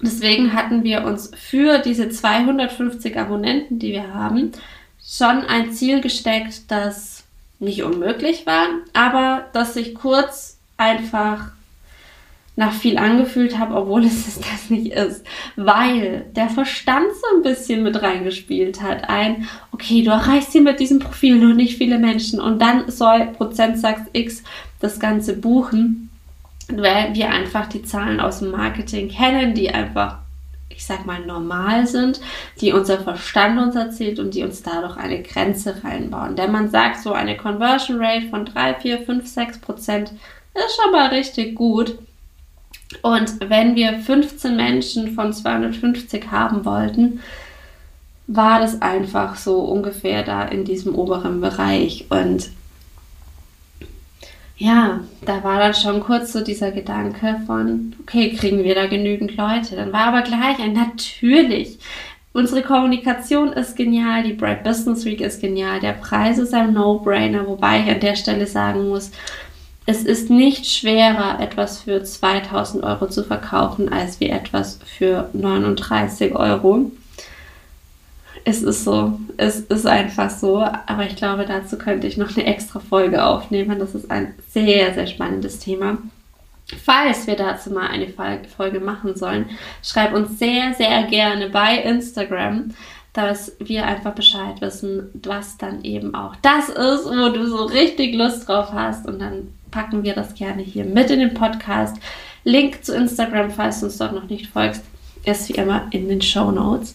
Deswegen 0.00 0.52
hatten 0.52 0.84
wir 0.84 1.04
uns 1.04 1.32
für 1.36 1.78
diese 1.78 2.10
250 2.10 3.18
Abonnenten, 3.18 3.80
die 3.80 3.90
wir 3.90 4.14
haben, 4.14 4.52
schon 5.04 5.40
ein 5.40 5.72
Ziel 5.72 6.00
gesteckt, 6.00 6.62
das 6.68 7.24
nicht 7.58 7.82
unmöglich 7.82 8.46
war, 8.46 8.68
aber 8.92 9.46
das 9.52 9.74
sich 9.74 9.94
kurz 9.94 10.53
einfach 10.76 11.52
nach 12.56 12.72
viel 12.72 12.98
angefühlt 12.98 13.58
habe, 13.58 13.74
obwohl 13.74 14.04
es 14.04 14.38
das 14.38 14.70
nicht 14.70 14.92
ist, 14.92 15.26
weil 15.56 16.26
der 16.36 16.48
Verstand 16.48 17.06
so 17.12 17.36
ein 17.36 17.42
bisschen 17.42 17.82
mit 17.82 18.00
reingespielt 18.00 18.82
hat. 18.82 19.08
Ein, 19.08 19.48
okay, 19.72 20.02
du 20.02 20.10
erreichst 20.10 20.52
hier 20.52 20.62
mit 20.62 20.80
diesem 20.80 20.98
Profil 20.98 21.36
noch 21.36 21.54
nicht 21.54 21.76
viele 21.76 21.98
Menschen 21.98 22.40
und 22.40 22.60
dann 22.60 22.90
soll 22.90 23.26
Prozentsatz 23.36 24.00
X 24.12 24.42
das 24.80 25.00
Ganze 25.00 25.36
buchen, 25.36 26.10
weil 26.68 27.14
wir 27.14 27.30
einfach 27.30 27.66
die 27.66 27.82
Zahlen 27.82 28.20
aus 28.20 28.38
dem 28.38 28.50
Marketing 28.50 29.08
kennen, 29.08 29.54
die 29.54 29.70
einfach, 29.70 30.18
ich 30.68 30.84
sag 30.86 31.06
mal, 31.06 31.24
normal 31.24 31.86
sind, 31.86 32.20
die 32.60 32.72
unser 32.72 33.00
Verstand 33.00 33.58
uns 33.58 33.74
erzählt 33.76 34.18
und 34.18 34.34
die 34.34 34.42
uns 34.42 34.62
dadurch 34.62 34.96
eine 34.96 35.22
Grenze 35.22 35.82
reinbauen. 35.82 36.36
Denn 36.36 36.52
man 36.52 36.70
sagt 36.70 37.02
so 37.02 37.12
eine 37.12 37.36
Conversion 37.36 37.98
Rate 38.00 38.28
von 38.28 38.44
3, 38.44 38.74
4, 38.74 39.02
5, 39.02 39.26
6 39.26 39.58
Prozent 39.58 40.12
ist 40.54 40.76
schon 40.80 40.92
mal 40.92 41.08
richtig 41.08 41.54
gut. 41.54 41.98
Und 43.02 43.48
wenn 43.48 43.74
wir 43.74 43.98
15 43.98 44.56
Menschen 44.56 45.14
von 45.14 45.32
250 45.32 46.30
haben 46.30 46.64
wollten, 46.64 47.20
war 48.26 48.60
das 48.60 48.80
einfach 48.80 49.36
so 49.36 49.60
ungefähr 49.60 50.22
da 50.22 50.44
in 50.44 50.64
diesem 50.64 50.94
oberen 50.94 51.40
Bereich. 51.40 52.06
Und 52.08 52.50
ja, 54.56 55.00
da 55.26 55.42
war 55.42 55.58
dann 55.58 55.74
schon 55.74 56.00
kurz 56.00 56.32
so 56.32 56.42
dieser 56.42 56.70
Gedanke 56.70 57.40
von, 57.46 57.94
okay, 58.00 58.34
kriegen 58.34 58.62
wir 58.62 58.74
da 58.74 58.86
genügend 58.86 59.36
Leute? 59.36 59.76
Dann 59.76 59.92
war 59.92 60.06
aber 60.06 60.22
gleich 60.22 60.58
ein 60.60 60.72
natürlich. 60.72 61.78
Unsere 62.32 62.62
Kommunikation 62.62 63.52
ist 63.52 63.76
genial, 63.76 64.24
die 64.24 64.32
Bright 64.32 64.64
Business 64.64 65.04
Week 65.04 65.20
ist 65.20 65.40
genial, 65.40 65.78
der 65.78 65.92
Preis 65.92 66.38
ist 66.38 66.52
ein 66.52 66.72
No-Brainer, 66.72 67.46
wobei 67.46 67.80
ich 67.80 67.88
an 67.88 68.00
der 68.00 68.16
Stelle 68.16 68.46
sagen 68.46 68.88
muss, 68.88 69.12
es 69.86 70.02
ist 70.02 70.30
nicht 70.30 70.66
schwerer, 70.66 71.40
etwas 71.40 71.82
für 71.82 72.02
2000 72.02 72.84
Euro 72.84 73.06
zu 73.08 73.22
verkaufen, 73.22 73.92
als 73.92 74.18
wie 74.20 74.30
etwas 74.30 74.78
für 74.84 75.28
39 75.34 76.34
Euro. 76.34 76.90
Es 78.46 78.62
ist 78.62 78.84
so, 78.84 79.18
es 79.36 79.60
ist 79.60 79.86
einfach 79.86 80.30
so, 80.30 80.58
aber 80.58 81.06
ich 81.06 81.16
glaube, 81.16 81.44
dazu 81.46 81.76
könnte 81.78 82.06
ich 82.06 82.16
noch 82.16 82.36
eine 82.36 82.46
extra 82.46 82.80
Folge 82.80 83.24
aufnehmen. 83.24 83.78
Das 83.78 83.94
ist 83.94 84.10
ein 84.10 84.34
sehr, 84.50 84.92
sehr 84.94 85.06
spannendes 85.06 85.58
Thema. 85.58 85.98
Falls 86.82 87.26
wir 87.26 87.36
dazu 87.36 87.70
mal 87.70 87.88
eine 87.88 88.08
Folge 88.56 88.80
machen 88.80 89.16
sollen, 89.16 89.50
schreib 89.82 90.14
uns 90.14 90.38
sehr, 90.38 90.72
sehr 90.74 91.04
gerne 91.04 91.50
bei 91.50 91.76
Instagram, 91.78 92.74
dass 93.12 93.52
wir 93.58 93.86
einfach 93.86 94.12
Bescheid 94.12 94.60
wissen, 94.60 95.10
was 95.22 95.58
dann 95.58 95.84
eben 95.84 96.14
auch 96.14 96.34
das 96.42 96.68
ist, 96.68 97.06
wo 97.06 97.28
du 97.28 97.46
so 97.46 97.64
richtig 97.64 98.14
Lust 98.14 98.48
drauf 98.48 98.72
hast 98.72 99.06
und 99.06 99.20
dann 99.20 99.48
packen 99.74 100.04
wir 100.04 100.14
das 100.14 100.34
gerne 100.34 100.62
hier 100.62 100.84
mit 100.84 101.10
in 101.10 101.18
den 101.18 101.34
Podcast. 101.34 101.96
Link 102.44 102.84
zu 102.84 102.94
Instagram, 102.94 103.50
falls 103.50 103.80
du 103.80 103.86
uns 103.86 103.98
dort 103.98 104.14
noch 104.14 104.28
nicht 104.28 104.46
folgst, 104.46 104.84
ist 105.24 105.48
wie 105.48 105.54
immer 105.54 105.88
in 105.90 106.08
den 106.08 106.22
Show 106.22 106.52
Notes. 106.52 106.94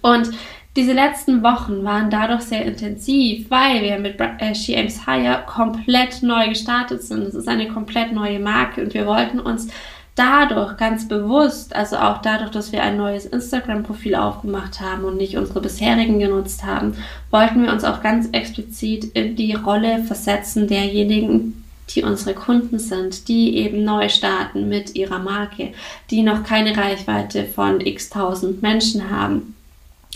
Und 0.00 0.30
diese 0.76 0.92
letzten 0.92 1.42
Wochen 1.42 1.82
waren 1.82 2.08
dadurch 2.08 2.42
sehr 2.42 2.64
intensiv, 2.64 3.50
weil 3.50 3.82
wir 3.82 3.98
mit 3.98 4.20
äh, 4.20 4.54
She 4.54 4.76
Aims 4.76 5.06
Higher 5.06 5.38
komplett 5.38 6.22
neu 6.22 6.50
gestartet 6.50 7.02
sind. 7.02 7.22
Es 7.22 7.34
ist 7.34 7.48
eine 7.48 7.66
komplett 7.66 8.12
neue 8.12 8.38
Marke 8.38 8.82
und 8.82 8.94
wir 8.94 9.06
wollten 9.06 9.40
uns 9.40 9.68
dadurch 10.16 10.78
ganz 10.78 11.06
bewusst, 11.06 11.76
also 11.76 11.96
auch 11.96 12.22
dadurch, 12.22 12.50
dass 12.50 12.72
wir 12.72 12.82
ein 12.82 12.96
neues 12.96 13.26
Instagram-Profil 13.26 14.16
aufgemacht 14.16 14.80
haben 14.80 15.04
und 15.04 15.18
nicht 15.18 15.36
unsere 15.36 15.60
bisherigen 15.60 16.18
genutzt 16.18 16.64
haben, 16.64 16.94
wollten 17.30 17.62
wir 17.62 17.72
uns 17.72 17.84
auch 17.84 18.02
ganz 18.02 18.28
explizit 18.32 19.04
in 19.04 19.36
die 19.36 19.52
Rolle 19.52 20.02
versetzen 20.04 20.66
derjenigen, 20.66 21.62
die 21.90 22.02
unsere 22.02 22.34
Kunden 22.34 22.78
sind, 22.78 23.28
die 23.28 23.58
eben 23.58 23.84
neu 23.84 24.08
starten 24.08 24.68
mit 24.68 24.96
ihrer 24.96 25.18
Marke, 25.18 25.72
die 26.10 26.22
noch 26.22 26.42
keine 26.42 26.76
Reichweite 26.76 27.44
von 27.44 27.80
x 27.80 28.08
tausend 28.08 28.62
Menschen 28.62 29.10
haben, 29.10 29.54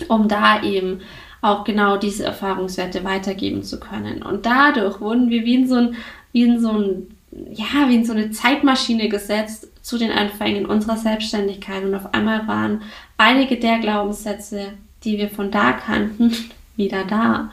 um 0.07 0.27
da 0.27 0.63
eben 0.63 1.01
auch 1.41 1.63
genau 1.63 1.97
diese 1.97 2.25
Erfahrungswerte 2.25 3.03
weitergeben 3.03 3.63
zu 3.63 3.79
können. 3.79 4.23
Und 4.23 4.45
dadurch 4.47 4.99
wurden 4.99 5.29
wir 5.29 5.45
wie 5.45 5.55
in 5.55 5.67
so 5.67 5.75
ein, 5.75 5.95
wie 6.33 6.43
in 6.43 6.59
so 6.59 6.71
ein 6.71 7.07
ja, 7.31 7.87
wie 7.87 7.95
in 7.95 8.05
so 8.05 8.13
eine 8.13 8.31
Zeitmaschine 8.31 9.09
gesetzt 9.09 9.67
zu 9.81 9.97
den 9.97 10.11
Anfängen 10.11 10.65
unserer 10.65 10.97
Selbstständigkeit 10.97 11.83
und 11.83 11.95
auf 11.95 12.13
einmal 12.13 12.47
waren 12.47 12.81
einige 13.17 13.57
der 13.57 13.79
Glaubenssätze, 13.79 14.73
die 15.03 15.17
wir 15.17 15.29
von 15.29 15.51
da 15.51 15.73
kannten, 15.73 16.35
wieder 16.75 17.03
da. 17.05 17.51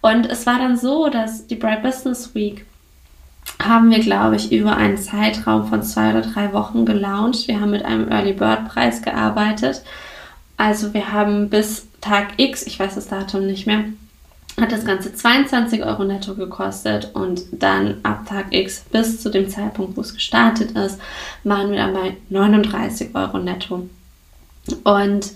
Und 0.00 0.26
es 0.26 0.46
war 0.46 0.58
dann 0.58 0.76
so, 0.76 1.08
dass 1.08 1.46
die 1.46 1.56
Bright 1.56 1.82
Business 1.82 2.34
Week 2.34 2.64
haben 3.62 3.90
wir, 3.90 4.00
glaube 4.00 4.36
ich, 4.36 4.52
über 4.52 4.76
einen 4.76 4.96
Zeitraum 4.96 5.66
von 5.66 5.82
zwei 5.82 6.10
oder 6.10 6.22
drei 6.22 6.52
Wochen 6.52 6.84
gelauncht. 6.84 7.48
Wir 7.48 7.60
haben 7.60 7.70
mit 7.70 7.84
einem 7.84 8.10
Early 8.10 8.32
Bird 8.32 8.68
Preis 8.68 9.02
gearbeitet. 9.02 9.82
Also 10.56 10.94
wir 10.94 11.12
haben 11.12 11.50
bis 11.50 11.86
Tag 12.00 12.34
X, 12.38 12.66
ich 12.66 12.78
weiß 12.78 12.94
das 12.94 13.08
Datum 13.08 13.46
nicht 13.46 13.66
mehr, 13.66 13.84
hat 14.60 14.72
das 14.72 14.84
Ganze 14.84 15.12
22 15.12 15.84
Euro 15.84 16.04
netto 16.04 16.34
gekostet 16.34 17.10
und 17.14 17.42
dann 17.52 17.96
ab 18.02 18.26
Tag 18.26 18.46
X 18.50 18.84
bis 18.90 19.20
zu 19.20 19.30
dem 19.30 19.48
Zeitpunkt, 19.48 19.96
wo 19.96 20.00
es 20.00 20.14
gestartet 20.14 20.72
ist, 20.72 21.00
waren 21.44 21.70
wir 21.70 21.78
dann 21.78 21.94
bei 21.94 22.16
39 22.28 23.14
Euro 23.14 23.38
netto. 23.38 23.88
Und 24.84 25.32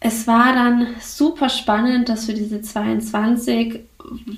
es 0.00 0.26
war 0.26 0.54
dann 0.54 0.88
super 1.00 1.48
spannend, 1.48 2.08
dass 2.08 2.26
für 2.26 2.34
diese 2.34 2.62
22 2.62 3.80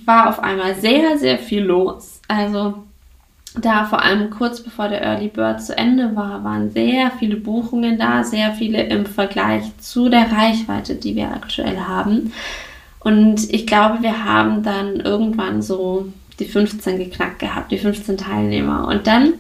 war 0.05 0.29
auf 0.29 0.41
einmal 0.41 0.75
sehr, 0.75 1.19
sehr 1.19 1.39
viel 1.39 1.63
los. 1.63 2.21
Also 2.29 2.83
da 3.55 3.85
vor 3.85 4.03
allem 4.03 4.31
kurz 4.31 4.63
bevor 4.63 4.89
der 4.89 5.03
Early 5.03 5.29
Bird 5.29 5.63
zu 5.63 5.77
Ende 5.77 6.17
war, 6.17 6.43
waren 6.43 6.71
sehr 6.71 7.11
viele 7.19 7.37
Buchungen 7.37 7.99
da, 7.99 8.25
sehr 8.25 8.53
viele 8.53 8.83
im 8.85 9.07
Vergleich 9.07 9.65
zu 9.79 10.09
der 10.09 10.33
Reichweite, 10.33 10.95
die 10.95 11.15
wir 11.17 11.31
aktuell 11.33 11.79
haben. 11.79 12.33
Und 13.05 13.53
ich 13.53 13.67
glaube, 13.67 14.03
wir 14.03 14.25
haben 14.25 14.63
dann 14.63 15.01
irgendwann 15.01 15.61
so 15.61 16.13
die 16.39 16.45
15 16.45 16.99
geknackt 16.99 17.41
gehabt, 17.41 17.73
die 17.73 17.79
15 17.79 18.17
Teilnehmer. 18.17 18.87
Und 18.87 19.07
dann 19.07 19.35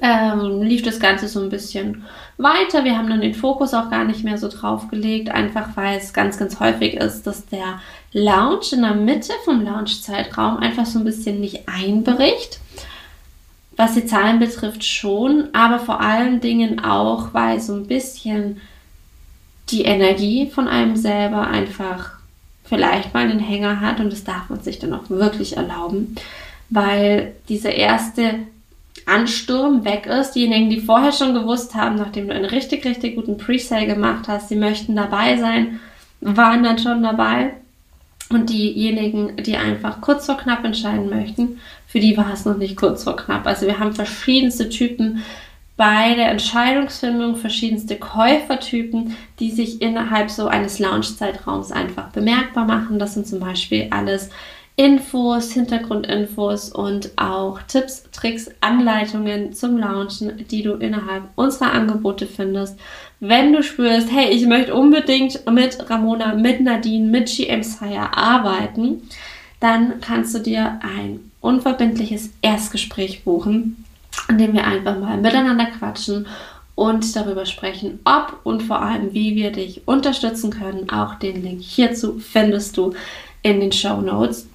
ähm, 0.00 0.62
lief 0.62 0.82
das 0.82 1.00
Ganze 1.00 1.26
so 1.26 1.40
ein 1.40 1.50
bisschen 1.50 2.04
weiter. 2.36 2.84
Wir 2.84 2.96
haben 2.96 3.08
dann 3.08 3.20
den 3.20 3.34
Fokus 3.34 3.74
auch 3.74 3.90
gar 3.90 4.04
nicht 4.04 4.22
mehr 4.22 4.38
so 4.38 4.48
drauf 4.48 4.88
gelegt, 4.88 5.30
einfach 5.30 5.76
weil 5.76 5.98
es 5.98 6.12
ganz, 6.12 6.38
ganz 6.38 6.60
häufig 6.60 6.94
ist, 6.94 7.26
dass 7.26 7.46
der 7.46 7.80
Lounge 8.12 8.66
in 8.72 8.82
der 8.82 8.94
Mitte 8.94 9.32
vom 9.44 9.62
Launch-Zeitraum 9.62 10.58
einfach 10.58 10.86
so 10.86 11.00
ein 11.00 11.04
bisschen 11.04 11.40
nicht 11.40 11.68
einbricht. 11.68 12.60
Was 13.76 13.94
die 13.94 14.06
Zahlen 14.06 14.38
betrifft 14.38 14.84
schon, 14.84 15.48
aber 15.54 15.78
vor 15.78 16.00
allen 16.00 16.40
Dingen 16.40 16.84
auch, 16.84 17.32
weil 17.32 17.60
so 17.60 17.74
ein 17.74 17.86
bisschen 17.86 18.60
die 19.70 19.82
Energie 19.82 20.50
von 20.50 20.68
einem 20.68 20.96
selber 20.96 21.46
einfach 21.46 22.19
vielleicht 22.70 23.12
mal 23.12 23.28
einen 23.28 23.40
Hänger 23.40 23.80
hat 23.80 24.00
und 24.00 24.10
das 24.10 24.24
darf 24.24 24.48
man 24.48 24.62
sich 24.62 24.78
dann 24.78 24.94
auch 24.94 25.10
wirklich 25.10 25.56
erlauben, 25.56 26.14
weil 26.70 27.34
dieser 27.48 27.74
erste 27.74 28.36
Ansturm 29.06 29.84
weg 29.84 30.06
ist. 30.06 30.32
Diejenigen, 30.32 30.70
die 30.70 30.80
vorher 30.80 31.12
schon 31.12 31.34
gewusst 31.34 31.74
haben, 31.74 31.96
nachdem 31.96 32.28
du 32.28 32.34
einen 32.34 32.44
richtig, 32.44 32.84
richtig 32.84 33.16
guten 33.16 33.36
Presale 33.36 33.86
gemacht 33.86 34.28
hast, 34.28 34.48
sie 34.48 34.56
möchten 34.56 34.94
dabei 34.94 35.36
sein, 35.36 35.80
waren 36.20 36.62
dann 36.62 36.78
schon 36.78 37.02
dabei. 37.02 37.54
Und 38.28 38.48
diejenigen, 38.48 39.36
die 39.42 39.56
einfach 39.56 40.00
kurz 40.00 40.26
vor 40.26 40.36
knapp 40.36 40.64
entscheiden 40.64 41.10
möchten, 41.10 41.58
für 41.88 41.98
die 41.98 42.16
war 42.16 42.32
es 42.32 42.44
noch 42.44 42.56
nicht 42.56 42.76
kurz 42.76 43.02
vor 43.02 43.16
knapp. 43.16 43.44
Also 43.44 43.66
wir 43.66 43.80
haben 43.80 43.92
verschiedenste 43.92 44.68
Typen 44.68 45.24
bei 45.80 46.12
der 46.12 46.28
Entscheidungsfindung 46.28 47.36
verschiedenste 47.36 47.96
Käufertypen, 47.96 49.16
die 49.38 49.50
sich 49.50 49.80
innerhalb 49.80 50.30
so 50.30 50.46
eines 50.46 50.78
Launch-Zeitraums 50.78 51.72
einfach 51.72 52.10
bemerkbar 52.10 52.66
machen. 52.66 52.98
Das 52.98 53.14
sind 53.14 53.26
zum 53.26 53.40
Beispiel 53.40 53.86
alles 53.88 54.28
Infos, 54.76 55.52
Hintergrundinfos 55.52 56.70
und 56.70 57.12
auch 57.16 57.62
Tipps, 57.62 58.02
Tricks, 58.12 58.50
Anleitungen 58.60 59.54
zum 59.54 59.78
Launchen, 59.78 60.44
die 60.50 60.62
du 60.62 60.74
innerhalb 60.74 61.22
unserer 61.34 61.72
Angebote 61.72 62.26
findest. 62.26 62.78
Wenn 63.18 63.54
du 63.54 63.62
spürst, 63.62 64.12
hey, 64.12 64.28
ich 64.28 64.46
möchte 64.46 64.74
unbedingt 64.74 65.50
mit 65.50 65.88
Ramona, 65.88 66.34
mit 66.34 66.60
Nadine, 66.60 67.08
mit 67.08 67.34
GM 67.34 67.62
Sire 67.62 68.18
arbeiten, 68.18 69.08
dann 69.60 70.02
kannst 70.02 70.34
du 70.34 70.40
dir 70.40 70.78
ein 70.82 71.20
unverbindliches 71.40 72.34
Erstgespräch 72.42 73.24
buchen 73.24 73.86
in 74.28 74.38
dem 74.38 74.54
wir 74.54 74.66
einfach 74.66 74.98
mal 74.98 75.16
miteinander 75.16 75.66
quatschen 75.66 76.26
und 76.74 77.14
darüber 77.14 77.46
sprechen, 77.46 78.00
ob 78.04 78.40
und 78.44 78.62
vor 78.62 78.80
allem, 78.80 79.12
wie 79.12 79.36
wir 79.36 79.52
dich 79.52 79.86
unterstützen 79.86 80.50
können. 80.50 80.88
Auch 80.90 81.16
den 81.16 81.42
Link 81.42 81.60
hierzu 81.60 82.18
findest 82.18 82.76
du 82.76 82.94
in 83.42 83.60
den 83.60 83.72
Show 83.72 84.00
Notes. 84.00 84.48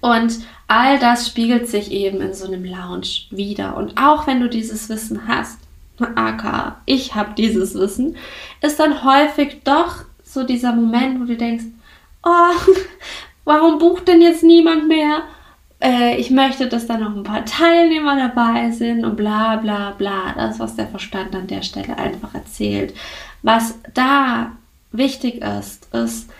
Und 0.00 0.40
all 0.66 0.98
das 0.98 1.26
spiegelt 1.26 1.68
sich 1.68 1.90
eben 1.90 2.20
in 2.20 2.34
so 2.34 2.46
einem 2.46 2.64
Lounge 2.64 3.06
wieder. 3.30 3.76
Und 3.76 3.96
auch 3.96 4.26
wenn 4.26 4.40
du 4.40 4.48
dieses 4.48 4.88
Wissen 4.88 5.28
hast, 5.28 5.58
aka 6.00 6.80
ich 6.86 7.14
habe 7.14 7.34
dieses 7.36 7.74
Wissen, 7.74 8.16
ist 8.60 8.80
dann 8.80 9.04
häufig 9.04 9.62
doch 9.64 10.04
so 10.22 10.42
dieser 10.42 10.72
Moment, 10.72 11.20
wo 11.20 11.24
du 11.24 11.36
denkst, 11.36 11.64
oh, 12.24 12.72
warum 13.44 13.78
bucht 13.78 14.08
denn 14.08 14.20
jetzt 14.20 14.42
niemand 14.42 14.88
mehr? 14.88 15.22
Äh, 15.84 16.16
ich 16.16 16.30
möchte, 16.30 16.66
dass 16.66 16.86
da 16.86 16.96
noch 16.96 17.14
ein 17.14 17.24
paar 17.24 17.44
Teilnehmer 17.44 18.16
dabei 18.16 18.70
sind 18.70 19.04
und 19.04 19.16
bla 19.16 19.56
bla 19.56 19.90
bla. 19.90 20.32
Das, 20.34 20.58
was 20.58 20.76
der 20.76 20.88
Verstand 20.88 21.36
an 21.36 21.46
der 21.46 21.62
Stelle 21.62 21.98
einfach 21.98 22.34
erzählt. 22.34 22.94
Was 23.42 23.74
da 23.92 24.52
wichtig 24.92 25.42
ist, 25.42 25.92
ist, 25.94 26.30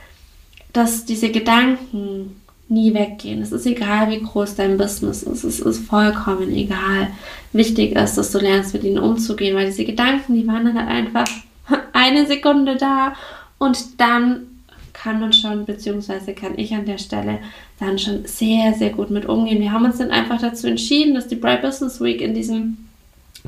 dass 0.73 1.05
diese 1.05 1.31
Gedanken 1.31 2.41
nie 2.69 2.95
weggehen. 2.95 3.43
Es 3.43 3.53
ist 3.53 3.67
egal, 3.67 4.11
wie 4.11 4.23
groß 4.23 4.55
dein 4.57 4.79
Business 4.79 5.23
ist. 5.23 5.45
Es 5.45 5.61
ist 5.61 5.87
vollkommen 5.87 6.51
egal. 6.51 7.09
Wichtig 7.53 7.95
ist, 7.95 8.17
dass 8.17 8.33
du 8.33 8.39
lernst, 8.39 8.73
mit 8.73 8.85
ihnen 8.85 8.99
umzugehen, 8.99 9.55
weil 9.55 9.67
diese 9.67 9.85
Gedanken, 9.85 10.35
die 10.35 10.47
waren 10.47 10.65
dann 10.65 10.79
halt 10.79 10.89
einfach 10.89 11.29
eine 11.93 12.27
Sekunde 12.27 12.77
da 12.77 13.15
und 13.59 14.01
dann 14.01 14.47
kann 15.05 15.21
man 15.21 15.35
schon, 15.35 15.67
beziehungsweise 15.67 16.33
kann 16.33 16.59
ich 16.59 16.73
an 16.75 16.87
der 16.87 16.97
Stelle 16.97 17.41
dann 17.79 17.99
schon 17.99 18.25
sehr, 18.25 18.73
sehr 18.73 18.89
gut 18.89 19.11
mit 19.11 19.27
umgehen. 19.27 19.61
Wir 19.61 19.71
haben 19.71 19.85
uns 19.85 19.99
dann 19.99 20.11
einfach 20.11 20.41
dazu 20.41 20.67
entschieden, 20.67 21.15
dass 21.15 21.29
die 21.29 21.37
Bright 21.37 21.61
Business 21.61 22.01
Week 22.01 22.23
in 22.23 22.33
diesem 22.33 22.79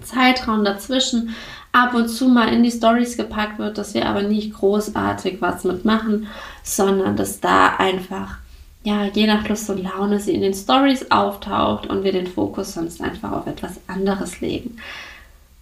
Zeitraum 0.02 0.66
dazwischen 0.66 1.34
ab 1.72 1.94
und 1.94 2.08
zu 2.08 2.28
mal 2.28 2.52
in 2.52 2.62
die 2.62 2.70
Stories 2.70 3.16
gepackt 3.16 3.58
wird, 3.58 3.78
dass 3.78 3.94
wir 3.94 4.06
aber 4.06 4.22
nicht 4.22 4.52
großartig 4.52 5.40
was 5.40 5.64
mitmachen, 5.64 6.26
sondern 6.62 7.16
dass 7.16 7.40
da 7.40 7.76
einfach 7.76 8.36
ja, 8.84 9.06
je 9.06 9.26
nach 9.26 9.48
Lust 9.48 9.70
und 9.70 9.82
Laune 9.82 10.20
sie 10.20 10.34
in 10.34 10.42
den 10.42 10.54
Stories 10.54 11.10
auftaucht 11.10 11.86
und 11.86 12.04
wir 12.04 12.12
den 12.12 12.26
Fokus 12.26 12.74
sonst 12.74 13.00
einfach 13.00 13.32
auf 13.32 13.46
etwas 13.46 13.80
anderes 13.88 14.40
legen. 14.42 14.76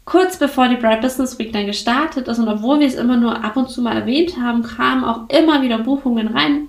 Kurz 0.05 0.39
bevor 0.39 0.69
die 0.69 0.77
Bright 0.77 1.01
Business 1.01 1.39
Week 1.39 1.53
dann 1.53 1.67
gestartet 1.67 2.29
ist 2.29 2.39
und 2.39 2.49
obwohl 2.49 2.81
wir 2.81 2.87
es 2.87 2.95
immer 2.95 3.17
nur 3.17 3.43
ab 3.43 3.57
und 3.57 3.71
zu 3.71 3.81
mal 3.81 3.97
erwähnt 3.97 4.37
haben, 4.39 4.63
kamen 4.63 5.03
auch 5.03 5.29
immer 5.31 5.63
wieder 5.63 5.79
Buchungen 5.79 6.29
rein. 6.29 6.69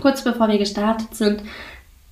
Kurz 0.00 0.22
bevor 0.22 0.48
wir 0.48 0.58
gestartet 0.58 1.14
sind, 1.14 1.42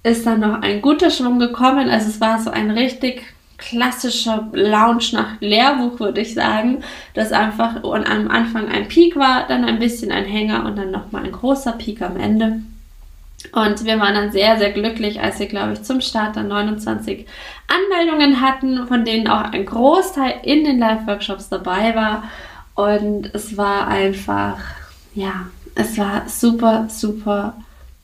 ist 0.02 0.26
dann 0.26 0.40
noch 0.40 0.62
ein 0.62 0.82
guter 0.82 1.10
Schwung 1.10 1.38
gekommen. 1.38 1.88
Also 1.88 2.08
es 2.08 2.20
war 2.20 2.40
so 2.40 2.50
ein 2.50 2.70
richtig 2.70 3.22
klassischer 3.58 4.48
Lounge 4.52 5.10
nach 5.12 5.40
Lehrbuch, 5.40 6.00
würde 6.00 6.22
ich 6.22 6.34
sagen, 6.34 6.82
das 7.14 7.30
einfach 7.30 7.84
am 7.84 8.28
Anfang 8.28 8.68
ein 8.68 8.88
Peak 8.88 9.16
war, 9.16 9.46
dann 9.46 9.64
ein 9.64 9.78
bisschen 9.78 10.10
ein 10.10 10.24
Hänger 10.24 10.64
und 10.64 10.76
dann 10.76 10.90
nochmal 10.90 11.24
ein 11.24 11.32
großer 11.32 11.72
Peak 11.72 12.02
am 12.02 12.16
Ende. 12.16 12.62
Und 13.52 13.84
wir 13.84 13.98
waren 13.98 14.14
dann 14.14 14.32
sehr, 14.32 14.58
sehr 14.58 14.70
glücklich, 14.70 15.20
als 15.20 15.38
wir, 15.38 15.46
glaube 15.46 15.72
ich, 15.72 15.82
zum 15.82 16.00
Start 16.00 16.36
dann 16.36 16.48
29 16.48 17.26
Anmeldungen 17.66 18.40
hatten, 18.40 18.86
von 18.86 19.04
denen 19.04 19.28
auch 19.28 19.52
ein 19.52 19.66
Großteil 19.66 20.34
in 20.44 20.64
den 20.64 20.78
Live-Workshops 20.78 21.48
dabei 21.48 21.94
war. 21.94 22.24
Und 22.74 23.34
es 23.34 23.56
war 23.56 23.88
einfach, 23.88 24.58
ja, 25.14 25.46
es 25.74 25.98
war 25.98 26.28
super, 26.28 26.86
super 26.88 27.54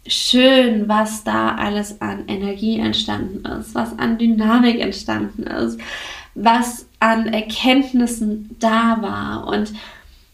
schön, 0.06 0.88
was 0.88 1.24
da 1.24 1.54
alles 1.56 2.00
an 2.00 2.24
Energie 2.28 2.78
entstanden 2.78 3.44
ist, 3.44 3.74
was 3.74 3.98
an 3.98 4.18
Dynamik 4.18 4.80
entstanden 4.80 5.44
ist, 5.44 5.78
was 6.34 6.86
an 7.00 7.26
Erkenntnissen 7.26 8.56
da 8.60 8.98
war. 9.00 9.48
Und 9.48 9.72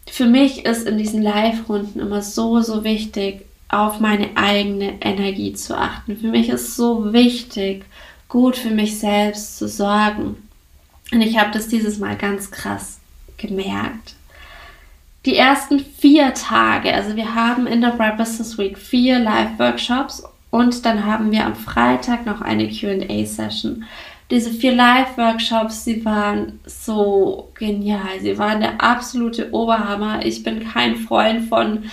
für 0.07 0.25
mich 0.25 0.65
ist 0.65 0.87
in 0.87 0.97
diesen 0.97 1.21
Live-Runden 1.21 1.99
immer 1.99 2.21
so, 2.21 2.61
so 2.61 2.83
wichtig, 2.83 3.45
auf 3.73 3.99
meine 3.99 4.35
eigene 4.35 5.01
Energie 5.01 5.53
zu 5.53 5.77
achten. 5.77 6.17
Für 6.17 6.27
mich 6.27 6.49
ist 6.49 6.75
so 6.75 7.11
wichtig, 7.13 7.85
gut 8.29 8.55
für 8.55 8.69
mich 8.69 8.99
selbst 8.99 9.57
zu 9.57 9.67
sorgen. 9.67 10.35
Und 11.11 11.21
ich 11.21 11.37
habe 11.37 11.51
das 11.51 11.67
dieses 11.67 11.99
Mal 11.99 12.15
ganz 12.15 12.51
krass 12.51 12.99
gemerkt. 13.37 14.15
Die 15.25 15.37
ersten 15.37 15.79
vier 15.79 16.33
Tage, 16.33 16.93
also 16.93 17.15
wir 17.15 17.33
haben 17.33 17.65
in 17.65 17.81
der 17.81 17.91
Bright 17.91 18.17
Business 18.17 18.57
Week 18.57 18.77
vier 18.77 19.19
Live-Workshops 19.19 20.23
und 20.49 20.85
dann 20.85 21.05
haben 21.05 21.31
wir 21.31 21.45
am 21.45 21.55
Freitag 21.55 22.25
noch 22.25 22.41
eine 22.41 22.69
QA-Session. 22.69 23.85
Diese 24.29 24.51
vier 24.51 24.73
Live-Workshops, 24.73 25.85
sie 25.85 26.03
waren 26.05 26.59
so 26.65 27.51
genial. 27.55 28.19
Sie 28.21 28.37
waren 28.37 28.61
der 28.61 28.81
absolute 28.81 29.51
Oberhammer. 29.53 30.25
Ich 30.25 30.43
bin 30.43 30.67
kein 30.67 30.95
Freund 30.95 31.47
von 31.47 31.85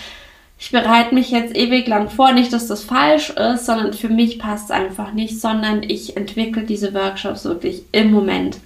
ich 0.61 0.69
bereite 0.69 1.15
mich 1.15 1.31
jetzt 1.31 1.57
ewig 1.57 1.87
lang 1.87 2.11
vor, 2.11 2.33
nicht, 2.33 2.53
dass 2.53 2.67
das 2.67 2.83
falsch 2.83 3.31
ist, 3.31 3.65
sondern 3.65 3.93
für 3.93 4.09
mich 4.09 4.37
passt 4.37 4.65
es 4.65 4.71
einfach 4.71 5.11
nicht, 5.11 5.41
sondern 5.41 5.81
ich 5.81 6.15
entwickle 6.15 6.61
diese 6.61 6.93
Workshops 6.93 7.45
wirklich 7.45 7.81
im 7.91 8.11
Moment 8.11 8.59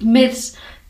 mit 0.00 0.32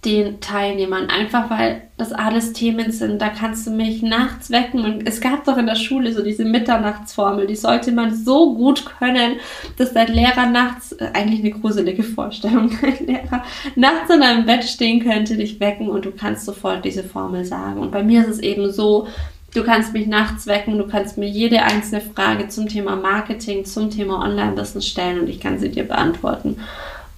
den 0.05 0.41
Teilnehmern, 0.41 1.09
einfach 1.09 1.51
weil 1.51 1.83
das 1.97 2.13
alles 2.13 2.53
Themen 2.53 2.93
sind. 2.93 3.21
Da 3.21 3.29
kannst 3.29 3.67
du 3.67 3.73
mich 3.73 4.03
nachts 4.03 4.53
wecken 4.53 4.85
und 4.85 5.09
es 5.09 5.21
gab 5.21 5.45
doch 5.47 5.57
in 5.57 5.67
der 5.67 5.75
Schule 5.75 6.13
so 6.13 6.23
diese 6.23 6.45
Mitternachtsformel, 6.45 7.49
die 7.49 7.57
sollte 7.57 7.91
man 7.91 8.15
so 8.15 8.55
gut 8.55 8.85
können, 8.99 9.39
dass 9.79 9.95
dein 9.95 10.13
Lehrer 10.13 10.47
nachts, 10.47 10.93
äh, 10.93 11.11
eigentlich 11.13 11.41
eine 11.41 11.51
gruselige 11.51 12.05
Vorstellung, 12.05 12.71
dein 12.81 13.05
Lehrer 13.05 13.45
nachts 13.75 14.11
in 14.11 14.21
deinem 14.21 14.47
Bett 14.47 14.63
stehen 14.63 15.03
könnte, 15.03 15.37
dich 15.37 15.59
wecken 15.59 15.89
und 15.89 16.05
du 16.05 16.13
kannst 16.13 16.45
sofort 16.45 16.85
diese 16.85 17.03
Formel 17.03 17.45
sagen. 17.45 17.81
Und 17.81 17.91
bei 17.91 18.05
mir 18.05 18.21
ist 18.21 18.29
es 18.29 18.39
eben 18.39 18.71
so, 18.71 19.09
Du 19.55 19.65
kannst 19.65 19.93
mich 19.93 20.07
nachts 20.07 20.47
wecken, 20.47 20.79
du 20.79 20.87
kannst 20.87 21.17
mir 21.17 21.29
jede 21.29 21.63
einzelne 21.63 22.01
Frage 22.01 22.49
zum 22.49 22.69
Thema 22.69 22.97
Marketing, 22.97 23.65
zum 23.65 23.91
Thema 23.91 24.21
Online-Business 24.23 24.87
stellen 24.87 25.21
und 25.21 25.29
ich 25.29 25.41
kann 25.41 25.59
sie 25.59 25.71
dir 25.71 25.85
beantworten. 25.85 26.59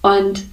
Und 0.01 0.43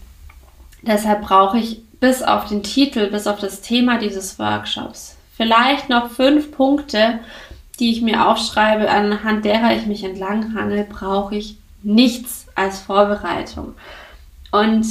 deshalb 0.82 1.22
brauche 1.22 1.58
ich 1.58 1.82
bis 2.00 2.22
auf 2.22 2.46
den 2.46 2.62
Titel, 2.62 3.10
bis 3.10 3.26
auf 3.26 3.38
das 3.38 3.60
Thema 3.60 3.98
dieses 3.98 4.38
Workshops 4.38 5.16
vielleicht 5.36 5.88
noch 5.88 6.10
fünf 6.10 6.52
Punkte, 6.52 7.20
die 7.78 7.90
ich 7.90 8.02
mir 8.02 8.28
aufschreibe, 8.28 8.88
anhand 8.88 9.44
derer 9.44 9.74
ich 9.74 9.86
mich 9.86 10.04
entlanghange, 10.04 10.86
brauche 10.88 11.36
ich 11.36 11.56
nichts 11.82 12.46
als 12.54 12.80
Vorbereitung. 12.80 13.74
Und 14.52 14.86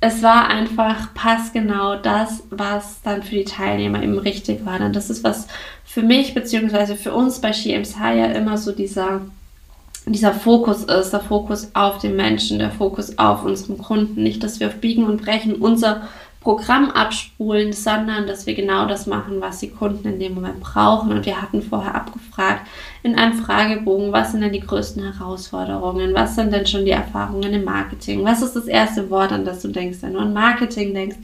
es 0.00 0.22
war 0.22 0.48
einfach 0.48 1.12
passgenau 1.14 1.96
das, 1.96 2.44
was 2.50 3.02
dann 3.02 3.22
für 3.22 3.34
die 3.34 3.44
Teilnehmer 3.44 4.02
eben 4.02 4.18
richtig 4.18 4.64
war. 4.64 4.80
Und 4.80 4.94
das 4.94 5.10
ist 5.10 5.24
was 5.24 5.48
für 5.84 6.02
mich 6.02 6.34
beziehungsweise 6.34 6.94
für 6.94 7.12
uns 7.12 7.40
bei 7.40 7.52
She 7.52 7.72
ja 7.72 8.26
immer 8.26 8.58
so 8.58 8.70
dieser, 8.70 9.22
dieser 10.06 10.32
Fokus 10.32 10.84
ist, 10.84 11.10
der 11.10 11.20
Fokus 11.20 11.70
auf 11.74 11.98
den 11.98 12.14
Menschen, 12.14 12.60
der 12.60 12.70
Fokus 12.70 13.18
auf 13.18 13.44
unseren 13.44 13.78
Kunden. 13.78 14.22
Nicht, 14.22 14.44
dass 14.44 14.60
wir 14.60 14.68
auf 14.68 14.76
Biegen 14.76 15.04
und 15.04 15.22
Brechen 15.22 15.56
unser 15.56 16.08
Programm 16.40 16.90
abspulen, 16.90 17.72
sondern 17.72 18.28
dass 18.28 18.46
wir 18.46 18.54
genau 18.54 18.86
das 18.86 19.06
machen, 19.06 19.40
was 19.40 19.58
die 19.58 19.70
Kunden 19.70 20.06
in 20.06 20.20
dem 20.20 20.34
Moment 20.34 20.60
brauchen. 20.60 21.10
Und 21.10 21.26
wir 21.26 21.42
hatten 21.42 21.62
vorher 21.62 21.96
abgefragt 21.96 22.64
in 23.02 23.16
einem 23.16 23.34
Fragebogen, 23.34 24.12
was 24.12 24.30
sind 24.30 24.42
denn 24.42 24.52
die 24.52 24.60
größten 24.60 25.02
Herausforderungen? 25.02 26.14
Was 26.14 26.36
sind 26.36 26.52
denn 26.52 26.66
schon 26.66 26.84
die 26.84 26.92
Erfahrungen 26.92 27.52
im 27.52 27.64
Marketing? 27.64 28.24
Was 28.24 28.40
ist 28.40 28.54
das 28.54 28.66
erste 28.66 29.10
Wort, 29.10 29.32
an 29.32 29.44
das 29.44 29.62
du 29.62 29.68
denkst, 29.68 29.98
wenn 30.02 30.12
du 30.12 30.20
an 30.20 30.32
Marketing 30.32 30.94
denkst? 30.94 31.16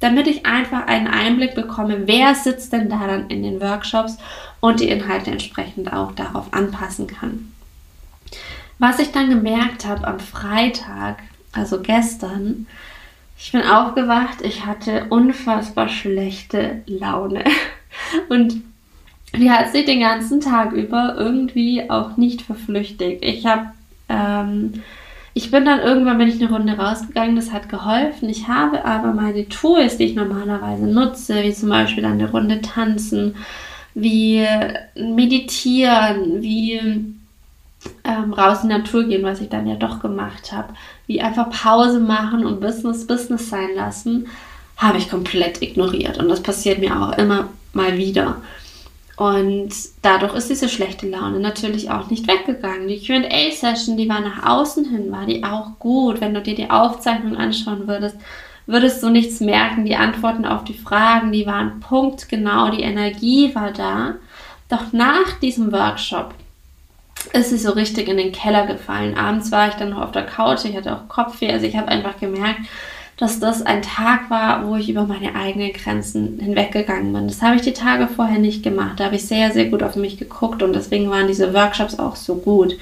Damit 0.00 0.26
ich 0.26 0.46
einfach 0.46 0.86
einen 0.86 1.06
Einblick 1.06 1.54
bekomme, 1.54 2.06
wer 2.06 2.34
sitzt 2.34 2.72
denn 2.72 2.88
da 2.88 3.06
dann 3.06 3.28
in 3.28 3.42
den 3.42 3.60
Workshops 3.60 4.16
und 4.60 4.80
die 4.80 4.88
Inhalte 4.88 5.30
entsprechend 5.30 5.92
auch 5.92 6.12
darauf 6.12 6.52
anpassen 6.54 7.06
kann. 7.06 7.52
Was 8.78 8.98
ich 8.98 9.12
dann 9.12 9.28
gemerkt 9.28 9.86
habe 9.86 10.06
am 10.06 10.18
Freitag, 10.18 11.18
also 11.52 11.80
gestern, 11.80 12.66
ich 13.38 13.52
bin 13.52 13.62
aufgewacht, 13.62 14.42
ich 14.42 14.66
hatte 14.66 15.06
unfassbar 15.08 15.88
schlechte 15.88 16.82
Laune. 16.86 17.44
Und 18.28 18.62
die 19.34 19.50
hat 19.50 19.72
sich 19.72 19.84
den 19.84 20.00
ganzen 20.00 20.40
Tag 20.40 20.72
über 20.72 21.16
irgendwie 21.18 21.88
auch 21.90 22.16
nicht 22.16 22.42
verflüchtigt. 22.42 23.24
Ich 23.24 23.46
habe, 23.46 23.68
ähm, 24.08 24.82
ich 25.34 25.50
bin 25.50 25.64
dann 25.64 25.80
irgendwann 25.80 26.18
bin 26.18 26.28
ich 26.28 26.40
eine 26.40 26.52
Runde 26.52 26.74
rausgegangen, 26.74 27.36
das 27.36 27.52
hat 27.52 27.68
geholfen. 27.68 28.28
Ich 28.28 28.48
habe 28.48 28.84
aber 28.84 29.12
meine 29.12 29.48
Tools, 29.48 29.96
die 29.96 30.04
ich 30.04 30.14
normalerweise 30.14 30.86
nutze, 30.86 31.42
wie 31.42 31.54
zum 31.54 31.70
Beispiel 31.70 32.04
eine 32.04 32.30
Runde 32.30 32.60
tanzen, 32.60 33.36
wie 33.94 34.46
meditieren, 34.94 36.42
wie 36.42 36.80
ähm, 38.04 38.32
raus 38.32 38.62
in 38.62 38.68
die 38.68 38.76
Natur 38.76 39.04
gehen, 39.04 39.22
was 39.22 39.40
ich 39.40 39.48
dann 39.48 39.66
ja 39.66 39.76
doch 39.76 40.00
gemacht 40.00 40.52
habe, 40.52 40.74
wie 41.06 41.20
einfach 41.20 41.50
Pause 41.50 42.00
machen 42.00 42.44
und 42.44 42.60
Business 42.60 43.06
Business 43.06 43.48
sein 43.48 43.74
lassen, 43.74 44.28
habe 44.76 44.98
ich 44.98 45.10
komplett 45.10 45.62
ignoriert. 45.62 46.18
Und 46.18 46.28
das 46.28 46.42
passiert 46.42 46.78
mir 46.78 47.00
auch 47.00 47.16
immer 47.18 47.48
mal 47.72 47.96
wieder. 47.96 48.36
Und 49.16 49.70
dadurch 50.00 50.34
ist 50.34 50.50
diese 50.50 50.68
schlechte 50.68 51.08
Laune 51.08 51.38
natürlich 51.38 51.90
auch 51.90 52.10
nicht 52.10 52.26
weggegangen. 52.26 52.88
Die 52.88 52.98
QA-Session, 52.98 53.96
die 53.96 54.08
war 54.08 54.20
nach 54.20 54.44
außen 54.44 54.84
hin, 54.88 55.12
war 55.12 55.26
die 55.26 55.44
auch 55.44 55.78
gut. 55.78 56.20
Wenn 56.20 56.34
du 56.34 56.40
dir 56.40 56.54
die 56.54 56.70
Aufzeichnung 56.70 57.36
anschauen 57.36 57.86
würdest, 57.86 58.16
würdest 58.66 59.02
du 59.02 59.10
nichts 59.10 59.40
merken. 59.40 59.84
Die 59.84 59.96
Antworten 59.96 60.44
auf 60.44 60.64
die 60.64 60.74
Fragen, 60.74 61.30
die 61.30 61.46
waren 61.46 61.80
punktgenau, 61.80 62.70
die 62.70 62.82
Energie 62.82 63.54
war 63.54 63.70
da. 63.70 64.14
Doch 64.68 64.92
nach 64.92 65.38
diesem 65.40 65.70
Workshop 65.70 66.34
ist 67.26 67.50
sie 67.50 67.58
so 67.58 67.72
richtig 67.72 68.08
in 68.08 68.16
den 68.16 68.32
Keller 68.32 68.66
gefallen. 68.66 69.16
Abends 69.16 69.52
war 69.52 69.68
ich 69.68 69.74
dann 69.74 69.90
noch 69.90 70.02
auf 70.02 70.12
der 70.12 70.26
Couch, 70.26 70.64
ich 70.64 70.76
hatte 70.76 70.94
auch 70.94 71.08
Kopfweh, 71.08 71.52
also 71.52 71.66
ich 71.66 71.76
habe 71.76 71.88
einfach 71.88 72.18
gemerkt, 72.18 72.60
dass 73.16 73.38
das 73.38 73.62
ein 73.62 73.82
Tag 73.82 74.30
war, 74.30 74.66
wo 74.66 74.76
ich 74.76 74.88
über 74.88 75.04
meine 75.04 75.34
eigenen 75.34 75.72
Grenzen 75.72 76.38
hinweggegangen 76.40 77.12
bin. 77.12 77.28
Das 77.28 77.42
habe 77.42 77.56
ich 77.56 77.62
die 77.62 77.72
Tage 77.72 78.08
vorher 78.08 78.38
nicht 78.38 78.62
gemacht. 78.62 78.98
Da 78.98 79.04
habe 79.04 79.16
ich 79.16 79.26
sehr, 79.26 79.52
sehr 79.52 79.66
gut 79.66 79.82
auf 79.82 79.96
mich 79.96 80.18
geguckt 80.18 80.62
und 80.62 80.74
deswegen 80.74 81.10
waren 81.10 81.28
diese 81.28 81.54
Workshops 81.54 81.98
auch 81.98 82.16
so 82.16 82.36
gut. 82.36 82.76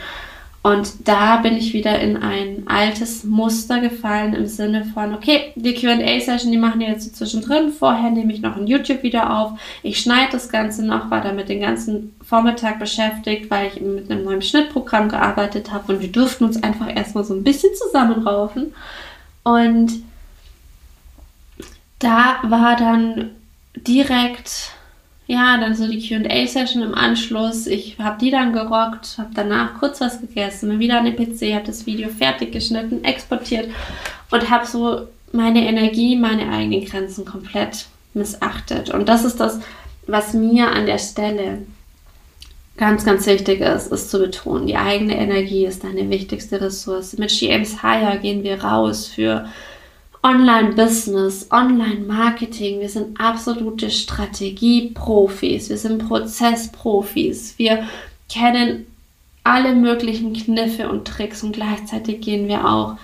Und 0.63 1.09
da 1.09 1.39
bin 1.39 1.57
ich 1.57 1.73
wieder 1.73 1.99
in 2.01 2.19
ein 2.19 2.65
altes 2.67 3.25
Muster 3.25 3.81
gefallen 3.81 4.35
im 4.35 4.47
Sinne 4.47 4.85
von, 4.85 5.15
okay, 5.15 5.53
die 5.55 5.73
QA-Session, 5.73 6.53
die 6.53 6.59
machen 6.59 6.83
jetzt 6.83 7.05
so 7.05 7.11
zwischendrin. 7.13 7.73
Vorher 7.73 8.11
nehme 8.11 8.31
ich 8.35 8.43
noch 8.43 8.57
ein 8.57 8.67
YouTube-Video 8.67 9.23
auf. 9.23 9.53
Ich 9.83 10.01
schneide 10.01 10.33
das 10.33 10.51
Ganze 10.51 10.85
noch, 10.85 11.11
war 11.11 11.23
damit 11.23 11.49
den 11.49 11.63
ganzen 11.63 12.15
Vormittag 12.23 12.79
beschäftigt, 12.79 13.51
weil 13.51 13.69
ich 13.69 13.81
mit 13.81 14.11
einem 14.11 14.25
neuen 14.25 14.43
Schnittprogramm 14.43 15.09
gearbeitet 15.09 15.73
habe 15.73 15.95
und 15.95 16.03
wir 16.03 16.13
durften 16.13 16.45
uns 16.45 16.63
einfach 16.63 16.95
erstmal 16.95 17.25
so 17.25 17.33
ein 17.33 17.43
bisschen 17.43 17.75
zusammenraufen. 17.75 18.75
Und 19.45 20.03
da 22.01 22.37
war 22.43 22.77
dann 22.77 23.31
direkt 23.77 24.73
ja, 25.31 25.59
dann 25.59 25.77
so 25.77 25.87
die 25.87 26.01
QA-Session 26.01 26.83
im 26.83 26.93
Anschluss. 26.93 27.69
Ich 27.69 27.97
habe 28.01 28.19
die 28.21 28.33
dann 28.33 28.53
gerockt, 28.53 29.17
habe 29.17 29.31
danach 29.33 29.79
kurz 29.79 30.01
was 30.01 30.21
gegessen, 30.21 30.81
wieder 30.81 30.99
an 30.99 31.05
den 31.05 31.15
PC, 31.15 31.55
habe 31.55 31.67
das 31.67 31.87
Video 31.87 32.09
fertig 32.09 32.51
geschnitten, 32.51 33.05
exportiert 33.05 33.71
und 34.33 34.51
habe 34.51 34.67
so 34.67 35.07
meine 35.31 35.65
Energie, 35.69 36.17
meine 36.17 36.51
eigenen 36.51 36.85
Grenzen 36.85 37.25
komplett 37.25 37.87
missachtet. 38.13 38.91
Und 38.91 39.09
das 39.09 39.25
ist 39.25 39.39
das, 39.39 39.61
was 40.09 40.35
mir 40.35 40.69
an 40.69 40.87
der 40.87 40.99
Stelle 40.99 41.59
ganz, 42.77 43.05
ganz 43.05 43.25
wichtig 43.29 43.61
ist, 43.61 43.93
ist 43.93 44.11
zu 44.11 44.19
betonen. 44.19 44.67
Die 44.67 44.77
eigene 44.77 45.17
Energie 45.17 45.65
ist 45.65 45.85
deine 45.85 46.11
wichtigste 46.11 46.61
Ressource. 46.61 47.17
Mit 47.19 47.31
GMs 47.31 47.83
Hire 47.83 48.19
gehen 48.19 48.43
wir 48.43 48.65
raus 48.65 49.07
für 49.07 49.47
Online-Business, 50.23 51.49
Online-Marketing. 51.51 52.81
Wir 52.81 52.91
sind 52.91 53.19
absolute 53.19 53.91
Strategieprofis, 53.91 55.71
wir 55.71 55.79
sind 55.79 56.07
Prozessprofis, 56.07 57.59
wir 57.59 57.85
kennen 58.29 58.87
alle 59.45 59.75
möglichen 59.75 60.35
Kniffe 60.35 60.91
und 60.91 61.07
Tricks 61.07 61.43
und 61.43 61.53
gleichzeitig 61.53 62.21
gehen 62.21 62.49
wir 62.49 62.69
auch 62.69 62.97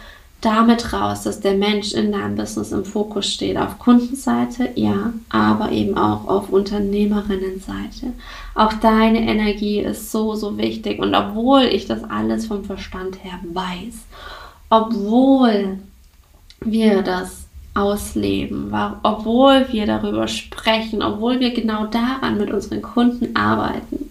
damit 0.43 0.93
raus, 0.93 1.23
dass 1.23 1.41
der 1.41 1.55
Mensch 1.55 1.93
in 1.93 2.13
deinem 2.13 2.37
Business 2.37 2.71
im 2.71 2.85
Fokus 2.85 3.27
steht. 3.27 3.57
Auf 3.57 3.79
Kundenseite, 3.79 4.69
ja, 4.75 5.15
aber 5.31 5.73
eben 5.73 5.97
auch 5.97 6.29
auf 6.29 6.51
Unternehmerinnenseite. 6.51 8.13
Auch 8.55 8.75
deine 8.75 9.21
Energie 9.21 9.81
ist 9.81 10.13
so, 10.13 10.35
so 10.35 10.59
wichtig. 10.59 10.99
Und 10.99 11.15
obwohl 11.15 11.63
ich 11.63 11.87
das 11.87 12.05
alles 12.05 12.47
vom 12.47 12.65
Verstand 12.65 13.25
her 13.25 13.41
weiß, 13.53 13.95
obwohl 14.69 15.79
wir 16.61 17.03
das 17.03 17.47
ausleben, 17.75 18.75
obwohl 19.03 19.67
wir 19.71 19.87
darüber 19.87 20.29
sprechen, 20.29 21.03
obwohl 21.03 21.41
wir 21.41 21.53
genau 21.53 21.87
daran 21.87 22.39
mit 22.39 22.51
unseren 22.51 22.81
Kunden 22.81 23.37
arbeiten, 23.37 24.11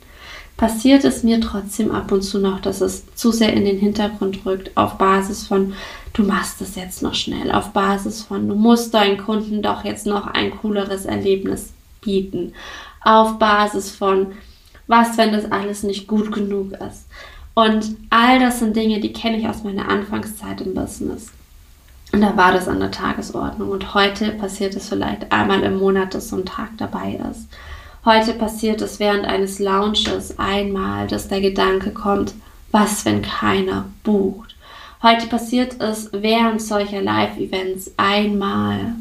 passiert 0.56 1.04
es 1.04 1.24
mir 1.24 1.42
trotzdem 1.42 1.92
ab 1.92 2.12
und 2.12 2.22
zu 2.22 2.40
noch, 2.40 2.62
dass 2.62 2.82
es 2.82 3.14
zu 3.16 3.32
sehr 3.32 3.54
in 3.54 3.66
den 3.66 3.78
Hintergrund 3.78 4.46
rückt, 4.46 4.76
auf 4.78 4.98
Basis 4.98 5.48
von, 5.48 5.74
du 6.14 6.24
machst 6.24 6.62
es 6.62 6.76
jetzt 6.76 7.02
noch 7.02 7.16
schnell, 7.16 7.52
auf 7.52 7.72
Basis 7.72 8.24
von, 8.24 8.48
du 8.48 8.56
musst 8.56 8.94
deinen 8.94 9.18
Kunden 9.18 9.62
doch 9.62 9.84
jetzt 9.84 10.06
noch 10.06 10.28
ein 10.28 10.52
cooleres 10.52 11.06
Erlebnis 11.06 11.74
bieten, 12.02 12.54
auf 13.04 13.38
Basis 13.40 13.92
von, 13.92 14.28
was, 14.88 15.18
wenn 15.18 15.34
das 15.34 15.52
alles 15.52 15.84
nicht 15.84 16.08
gut 16.08 16.32
genug 16.32 16.74
ist. 16.74 17.08
Und 17.56 17.96
all 18.10 18.40
das 18.40 18.60
sind 18.60 18.76
Dinge, 18.76 19.00
die 19.00 19.14
kenne 19.14 19.38
ich 19.38 19.48
aus 19.48 19.64
meiner 19.64 19.90
Anfangszeit 19.90 20.62
im 20.62 20.74
Business. 20.74 21.32
Und 22.16 22.22
da 22.22 22.38
war 22.38 22.54
das 22.54 22.70
an 22.70 22.80
der 22.80 22.92
Tagesordnung. 22.92 23.68
Und 23.72 23.94
heute 23.94 24.32
passiert 24.32 24.74
es 24.74 24.88
vielleicht 24.88 25.34
einmal 25.34 25.64
im 25.64 25.80
Monat, 25.80 26.14
dass 26.14 26.30
so 26.30 26.38
ein 26.38 26.46
Tag 26.46 26.70
dabei 26.78 27.20
ist. 27.30 27.50
Heute 28.06 28.32
passiert 28.32 28.82
es 28.82 29.02
während 29.02 29.26
eines 29.26 29.60
Launches 29.60 30.40
einmal, 30.40 31.08
dass 31.08 31.28
der 31.28 31.42
Gedanke 31.42 31.92
kommt, 31.92 32.34
was, 32.72 33.04
wenn 33.04 33.22
keiner 33.22 33.88
bucht. 34.06 34.56
Heute 35.04 35.28
passiert 35.28 35.82
es 35.82 36.10
während 36.14 36.62
solcher 36.62 37.02
Live-Events 37.02 37.92
einmal, 37.98 38.94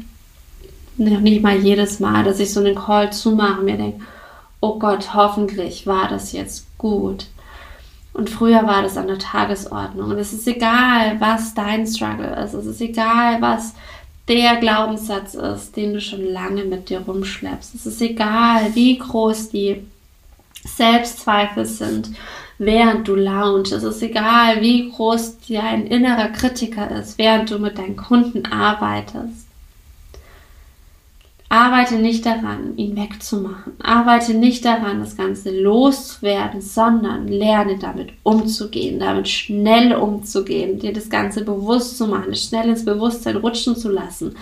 noch 0.97 1.21
nicht 1.21 1.41
mal 1.41 1.55
jedes 1.55 2.01
Mal, 2.01 2.25
dass 2.25 2.41
ich 2.41 2.51
so 2.51 2.59
einen 2.59 2.75
Call 2.75 3.13
zumache 3.13 3.59
und 3.59 3.65
mir 3.65 3.77
denke, 3.77 4.01
oh 4.59 4.77
Gott, 4.77 5.13
hoffentlich 5.13 5.87
war 5.87 6.09
das 6.09 6.33
jetzt 6.33 6.67
gut. 6.77 7.27
Und 8.15 8.29
früher 8.29 8.65
war 8.65 8.81
das 8.81 8.95
an 8.95 9.07
der 9.07 9.19
Tagesordnung. 9.19 10.11
Und 10.11 10.17
es 10.17 10.31
ist 10.31 10.47
egal, 10.47 11.19
was 11.19 11.53
dein 11.53 11.85
Struggle 11.85 12.33
ist. 12.43 12.53
Es 12.53 12.65
ist 12.65 12.79
egal, 12.79 13.41
was 13.41 13.73
der 14.29 14.55
Glaubenssatz 14.55 15.33
ist, 15.33 15.75
den 15.75 15.93
du 15.93 15.99
schon 15.99 16.25
lange 16.25 16.63
mit 16.63 16.89
dir 16.89 17.01
rumschleppst. 17.01 17.75
Es 17.75 17.85
ist 17.85 18.01
egal, 18.01 18.73
wie 18.73 18.97
groß 18.97 19.49
die 19.49 19.85
Selbstzweifel 20.63 21.65
sind, 21.65 22.11
während 22.57 23.05
du 23.05 23.15
launchst. 23.15 23.73
Es 23.73 23.83
ist 23.83 24.01
egal, 24.01 24.61
wie 24.61 24.89
groß 24.89 25.39
dein 25.49 25.85
innerer 25.85 26.29
Kritiker 26.29 26.89
ist, 26.91 27.17
während 27.17 27.51
du 27.51 27.59
mit 27.59 27.77
deinen 27.77 27.97
Kunden 27.97 28.45
arbeitest. 28.45 29.44
Arbeite 31.55 31.95
nicht 31.95 32.25
daran, 32.25 32.75
ihn 32.75 32.97
wegzumachen. 32.97 33.79
Arbeite 33.81 34.33
nicht 34.33 34.65
daran, 34.65 34.99
das 34.99 35.15
Ganze 35.15 35.57
loszuwerden, 35.57 36.59
sondern 36.59 37.29
lerne 37.29 37.77
damit 37.79 38.09
umzugehen, 38.23 38.99
damit 38.99 39.29
schnell 39.29 39.95
umzugehen, 39.95 40.79
dir 40.79 40.91
das 40.91 41.09
Ganze 41.09 41.45
bewusst 41.45 41.97
zu 41.97 42.07
machen, 42.07 42.35
schnell 42.35 42.67
ins 42.67 42.83
Bewusstsein 42.83 43.37
rutschen 43.37 43.77
zu 43.77 43.89
lassen, 43.89 44.35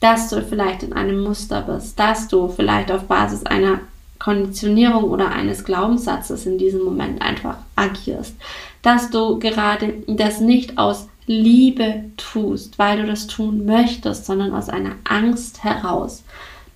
dass 0.00 0.28
du 0.28 0.42
vielleicht 0.42 0.82
in 0.82 0.92
einem 0.92 1.22
Muster 1.22 1.62
bist, 1.62 2.00
dass 2.00 2.26
du 2.26 2.48
vielleicht 2.48 2.90
auf 2.90 3.04
Basis 3.04 3.46
einer 3.46 3.78
Konditionierung 4.18 5.04
oder 5.04 5.30
eines 5.30 5.62
Glaubenssatzes 5.64 6.46
in 6.46 6.58
diesem 6.58 6.82
Moment 6.82 7.22
einfach 7.22 7.58
agierst, 7.76 8.34
dass 8.82 9.10
du 9.10 9.38
gerade 9.38 10.02
das 10.08 10.40
nicht 10.40 10.78
aus 10.78 11.06
Liebe 11.26 12.06
tust, 12.16 12.76
weil 12.76 13.02
du 13.02 13.06
das 13.06 13.28
tun 13.28 13.66
möchtest, 13.66 14.26
sondern 14.26 14.52
aus 14.52 14.68
einer 14.68 14.96
Angst 15.04 15.62
heraus, 15.62 16.24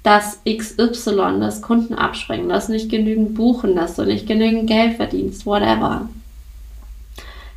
dass 0.03 0.41
XY, 0.45 1.41
dass 1.41 1.63
Kunden 1.63 1.95
abspringen, 1.95 2.49
dass 2.49 2.69
nicht 2.69 2.89
genügend 2.89 3.35
buchen, 3.35 3.77
dass 3.77 3.97
du 3.97 4.05
nicht 4.05 4.27
genügend 4.27 4.67
Geld 4.67 4.97
verdienst, 4.97 5.45
whatever. 5.45 6.09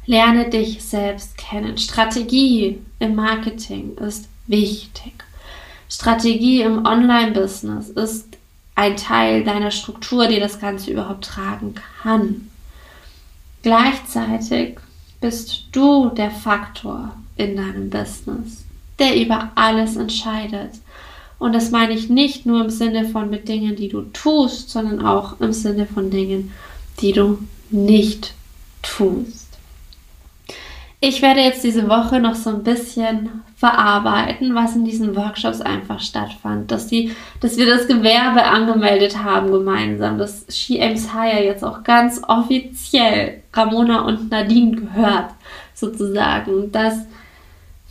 Lerne 0.05 0.49
dich 0.49 0.83
selbst 0.83 1.37
kennen. 1.37 1.77
Strategie 1.77 2.79
im 2.99 3.15
Marketing 3.15 3.95
ist 3.97 4.27
wichtig. 4.47 5.13
Strategie 5.89 6.61
im 6.61 6.85
Online-Business 6.85 7.89
ist 7.89 8.37
ein 8.75 8.97
Teil 8.97 9.43
deiner 9.43 9.71
Struktur, 9.71 10.27
die 10.27 10.39
das 10.39 10.59
Ganze 10.59 10.91
überhaupt 10.91 11.25
tragen 11.25 11.75
kann. 12.01 12.49
Gleichzeitig 13.61 14.79
bist 15.21 15.67
du 15.71 16.09
der 16.09 16.31
Faktor 16.31 17.15
in 17.37 17.55
deinem 17.55 17.89
Business, 17.89 18.65
der 18.99 19.15
über 19.15 19.51
alles 19.55 19.95
entscheidet. 19.95 20.71
Und 21.43 21.53
das 21.53 21.71
meine 21.71 21.91
ich 21.91 22.09
nicht 22.09 22.45
nur 22.45 22.61
im 22.63 22.69
Sinne 22.69 23.03
von 23.03 23.29
mit 23.29 23.49
Dingen, 23.49 23.75
die 23.75 23.89
du 23.89 24.03
tust, 24.13 24.69
sondern 24.69 25.05
auch 25.05 25.41
im 25.41 25.51
Sinne 25.51 25.85
von 25.85 26.09
Dingen, 26.09 26.53
die 27.01 27.11
du 27.11 27.37
nicht 27.69 28.33
tust. 28.81 29.49
Ich 31.01 31.21
werde 31.21 31.41
jetzt 31.41 31.65
diese 31.65 31.89
Woche 31.89 32.21
noch 32.21 32.35
so 32.35 32.49
ein 32.49 32.63
bisschen 32.63 33.41
verarbeiten, 33.57 34.55
was 34.55 34.77
in 34.77 34.85
diesen 34.85 35.17
Workshops 35.17 35.59
einfach 35.59 35.99
stattfand. 35.99 36.71
Dass, 36.71 36.87
die, 36.87 37.11
dass 37.41 37.57
wir 37.57 37.65
das 37.65 37.87
Gewerbe 37.87 38.45
angemeldet 38.45 39.21
haben 39.21 39.51
gemeinsam, 39.51 40.17
dass 40.17 40.45
She 40.47 40.79
Aims 40.79 41.13
Higher 41.13 41.43
jetzt 41.43 41.65
auch 41.65 41.83
ganz 41.83 42.21
offiziell 42.25 43.43
Ramona 43.51 44.03
und 44.05 44.31
Nadine 44.31 44.77
gehört, 44.77 45.31
sozusagen. 45.73 46.71
Dass 46.71 46.99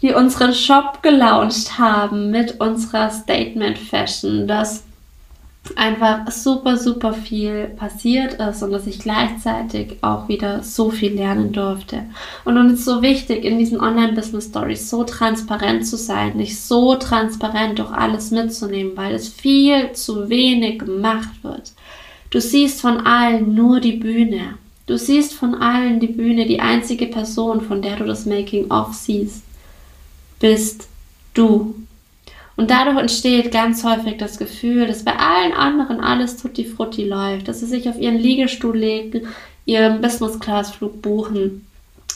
wir 0.03 0.17
unseren 0.17 0.53
Shop 0.53 1.03
gelauncht 1.03 1.79
haben 1.79 2.31
mit 2.31 2.61
unserer 2.61 3.11
Statement 3.11 3.79
Fashion, 3.79 4.49
dass 4.49 4.83
einfach 5.77 6.29
super, 6.31 6.77
super 6.77 7.13
viel 7.13 7.67
passiert 7.67 8.35
ist 8.35 8.65
und 8.65 8.73
dass 8.73 8.89
ich 8.89 8.99
gleichzeitig 8.99 9.99
auch 10.03 10.27
wieder 10.27 10.65
so 10.65 10.91
viel 10.91 11.15
lernen 11.15 11.53
durfte. 11.53 12.03
Und 12.45 12.59
uns 12.59 12.81
ist 12.81 12.85
so 12.85 13.01
wichtig, 13.01 13.45
in 13.45 13.59
diesen 13.59 13.81
Online-Business-Stories 13.81 14.91
so 14.91 15.05
transparent 15.05 15.87
zu 15.87 15.97
sein, 15.97 16.37
nicht 16.37 16.61
so 16.61 16.97
transparent 16.97 17.79
durch 17.79 17.93
alles 17.93 18.33
mitzunehmen, 18.33 18.97
weil 18.97 19.15
es 19.15 19.29
viel 19.29 19.93
zu 19.93 20.29
wenig 20.29 20.81
gemacht 20.81 21.43
wird. 21.43 21.73
Du 22.31 22.41
siehst 22.41 22.81
von 22.81 23.07
allen 23.07 23.55
nur 23.55 23.79
die 23.79 23.93
Bühne. 23.93 24.55
Du 24.87 24.99
siehst 24.99 25.33
von 25.33 25.55
allen 25.55 26.01
die 26.01 26.09
Bühne, 26.09 26.47
die 26.47 26.59
einzige 26.59 27.07
Person, 27.07 27.61
von 27.61 27.83
der 27.83 27.97
du 27.97 28.05
das 28.05 28.27
Making-of 28.27 28.95
siehst, 28.95 29.45
bist 30.43 30.89
du. 31.35 31.75
Und 32.57 32.71
dadurch 32.71 32.99
entsteht 32.99 33.53
ganz 33.53 33.85
häufig 33.85 34.19
das 34.19 34.39
Gefühl, 34.39 34.87
dass 34.89 35.05
bei 35.05 35.17
allen 35.17 35.53
anderen 35.53 36.01
alles 36.01 36.37
tutti 36.37 36.65
frutti 36.65 37.05
läuft, 37.05 37.49
dass 37.49 37.61
sie 37.61 37.67
sich 37.67 37.89
auf 37.89 37.99
ihren 37.99 38.19
Liegestuhl 38.19 38.77
legen, 38.77 39.29
ihren 39.65 40.01
Business-Class-Flug 40.03 41.01
buchen, 41.01 41.67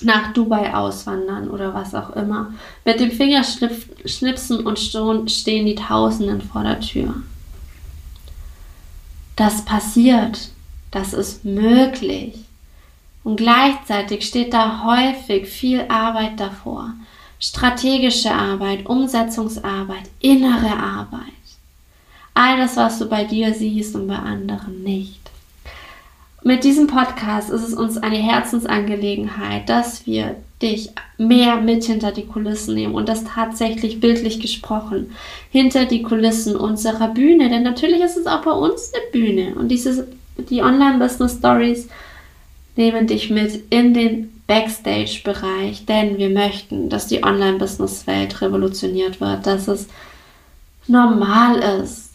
nach 0.03 0.33
Dubai 0.35 0.75
auswandern 0.75 1.49
oder 1.49 1.73
was 1.73 1.95
auch 1.95 2.11
immer. 2.11 2.53
Mit 2.85 3.01
dem 3.01 3.13
Fingerschnipsen 3.13 4.67
und 4.67 4.79
schon 4.79 5.29
stehen 5.29 5.65
die 5.65 5.77
Tausenden 5.77 6.43
vor 6.43 6.65
der 6.65 6.81
Tür. 6.81 7.15
Das 9.37 9.65
passiert, 9.65 10.51
das 10.91 11.15
ist 11.15 11.45
möglich. 11.45 12.35
Und 13.23 13.37
gleichzeitig 13.37 14.27
steht 14.27 14.53
da 14.53 14.85
häufig 14.85 15.47
viel 15.47 15.87
Arbeit 15.89 16.41
davor. 16.41 16.93
Strategische 17.39 18.33
Arbeit, 18.33 18.87
Umsetzungsarbeit, 18.87 20.05
innere 20.21 20.77
Arbeit. 20.77 21.21
All 22.35 22.57
das, 22.57 22.77
was 22.77 22.99
du 22.99 23.07
bei 23.07 23.25
dir 23.25 23.55
siehst 23.55 23.95
und 23.95 24.07
bei 24.09 24.17
anderen 24.17 24.83
nicht. 24.83 25.21
Mit 26.43 26.65
diesem 26.65 26.87
Podcast 26.87 27.51
ist 27.51 27.63
es 27.67 27.75
uns 27.75 27.97
eine 27.97 28.19
Herzensangelegenheit, 28.19 29.69
dass 29.69 30.07
wir 30.07 30.37
dich 30.63 30.91
mehr 31.19 31.61
mit 31.61 31.85
hinter 31.85 32.13
die 32.13 32.27
Kulissen 32.27 32.75
nehmen 32.75 32.95
und 32.95 33.09
das 33.09 33.25
tatsächlich 33.25 34.01
bildlich 34.01 34.41
gesprochen 34.41 35.13
hinter 35.51 35.85
die 35.85 36.03
Kulissen 36.03 36.57
unserer 36.57 37.09
Bühne, 37.09 37.51
denn 37.51 37.63
natürlich 37.63 38.01
ist 38.01 38.17
es 38.17 38.27
auch 38.27 38.43
bei 38.43 38.53
uns 38.53 38.93
eine 38.95 39.11
Bühne 39.13 39.55
und 39.57 39.69
diese 39.69 40.07
die 40.39 40.63
Online 40.63 40.99
Business 40.99 41.39
Stories 41.39 41.89
nehmen 42.77 43.07
dich 43.07 43.31
mit 43.31 43.65
in 43.71 43.95
den 43.95 44.36
Backstage 44.47 45.23
Bereich, 45.25 45.87
denn 45.87 46.19
wir 46.19 46.31
möchten, 46.31 46.89
dass 46.89 47.09
die 47.09 47.23
Online 47.25 47.59
Business 47.59 48.07
Welt 48.07 48.41
revolutioniert 48.41 49.21
wird, 49.21 49.47
dass 49.47 49.67
es 49.67 49.87
normal 50.87 51.59
ist, 51.83 52.11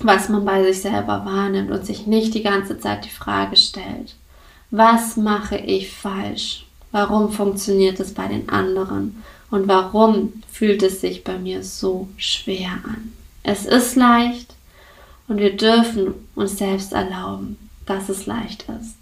was 0.00 0.28
man 0.28 0.44
bei 0.44 0.64
sich 0.64 0.80
selber 0.82 1.24
wahrnimmt 1.24 1.70
und 1.70 1.84
sich 1.84 2.06
nicht 2.06 2.34
die 2.34 2.42
ganze 2.42 2.78
Zeit 2.78 3.04
die 3.04 3.10
Frage 3.10 3.56
stellt, 3.56 4.14
was 4.70 5.16
mache 5.16 5.56
ich 5.56 5.90
falsch? 5.90 6.66
Warum 6.92 7.30
funktioniert 7.30 8.00
es 8.00 8.14
bei 8.14 8.28
den 8.28 8.48
anderen? 8.48 9.22
Und 9.50 9.68
warum 9.68 10.42
fühlt 10.50 10.82
es 10.82 11.00
sich 11.00 11.24
bei 11.24 11.38
mir 11.38 11.62
so 11.62 12.08
schwer 12.16 12.70
an? 12.84 13.12
Es 13.42 13.66
ist 13.66 13.96
leicht 13.96 14.54
und 15.26 15.38
wir 15.38 15.56
dürfen 15.56 16.14
uns 16.34 16.58
selbst 16.58 16.92
erlauben, 16.92 17.58
dass 17.86 18.08
es 18.08 18.26
leicht 18.26 18.66
ist. 18.80 18.96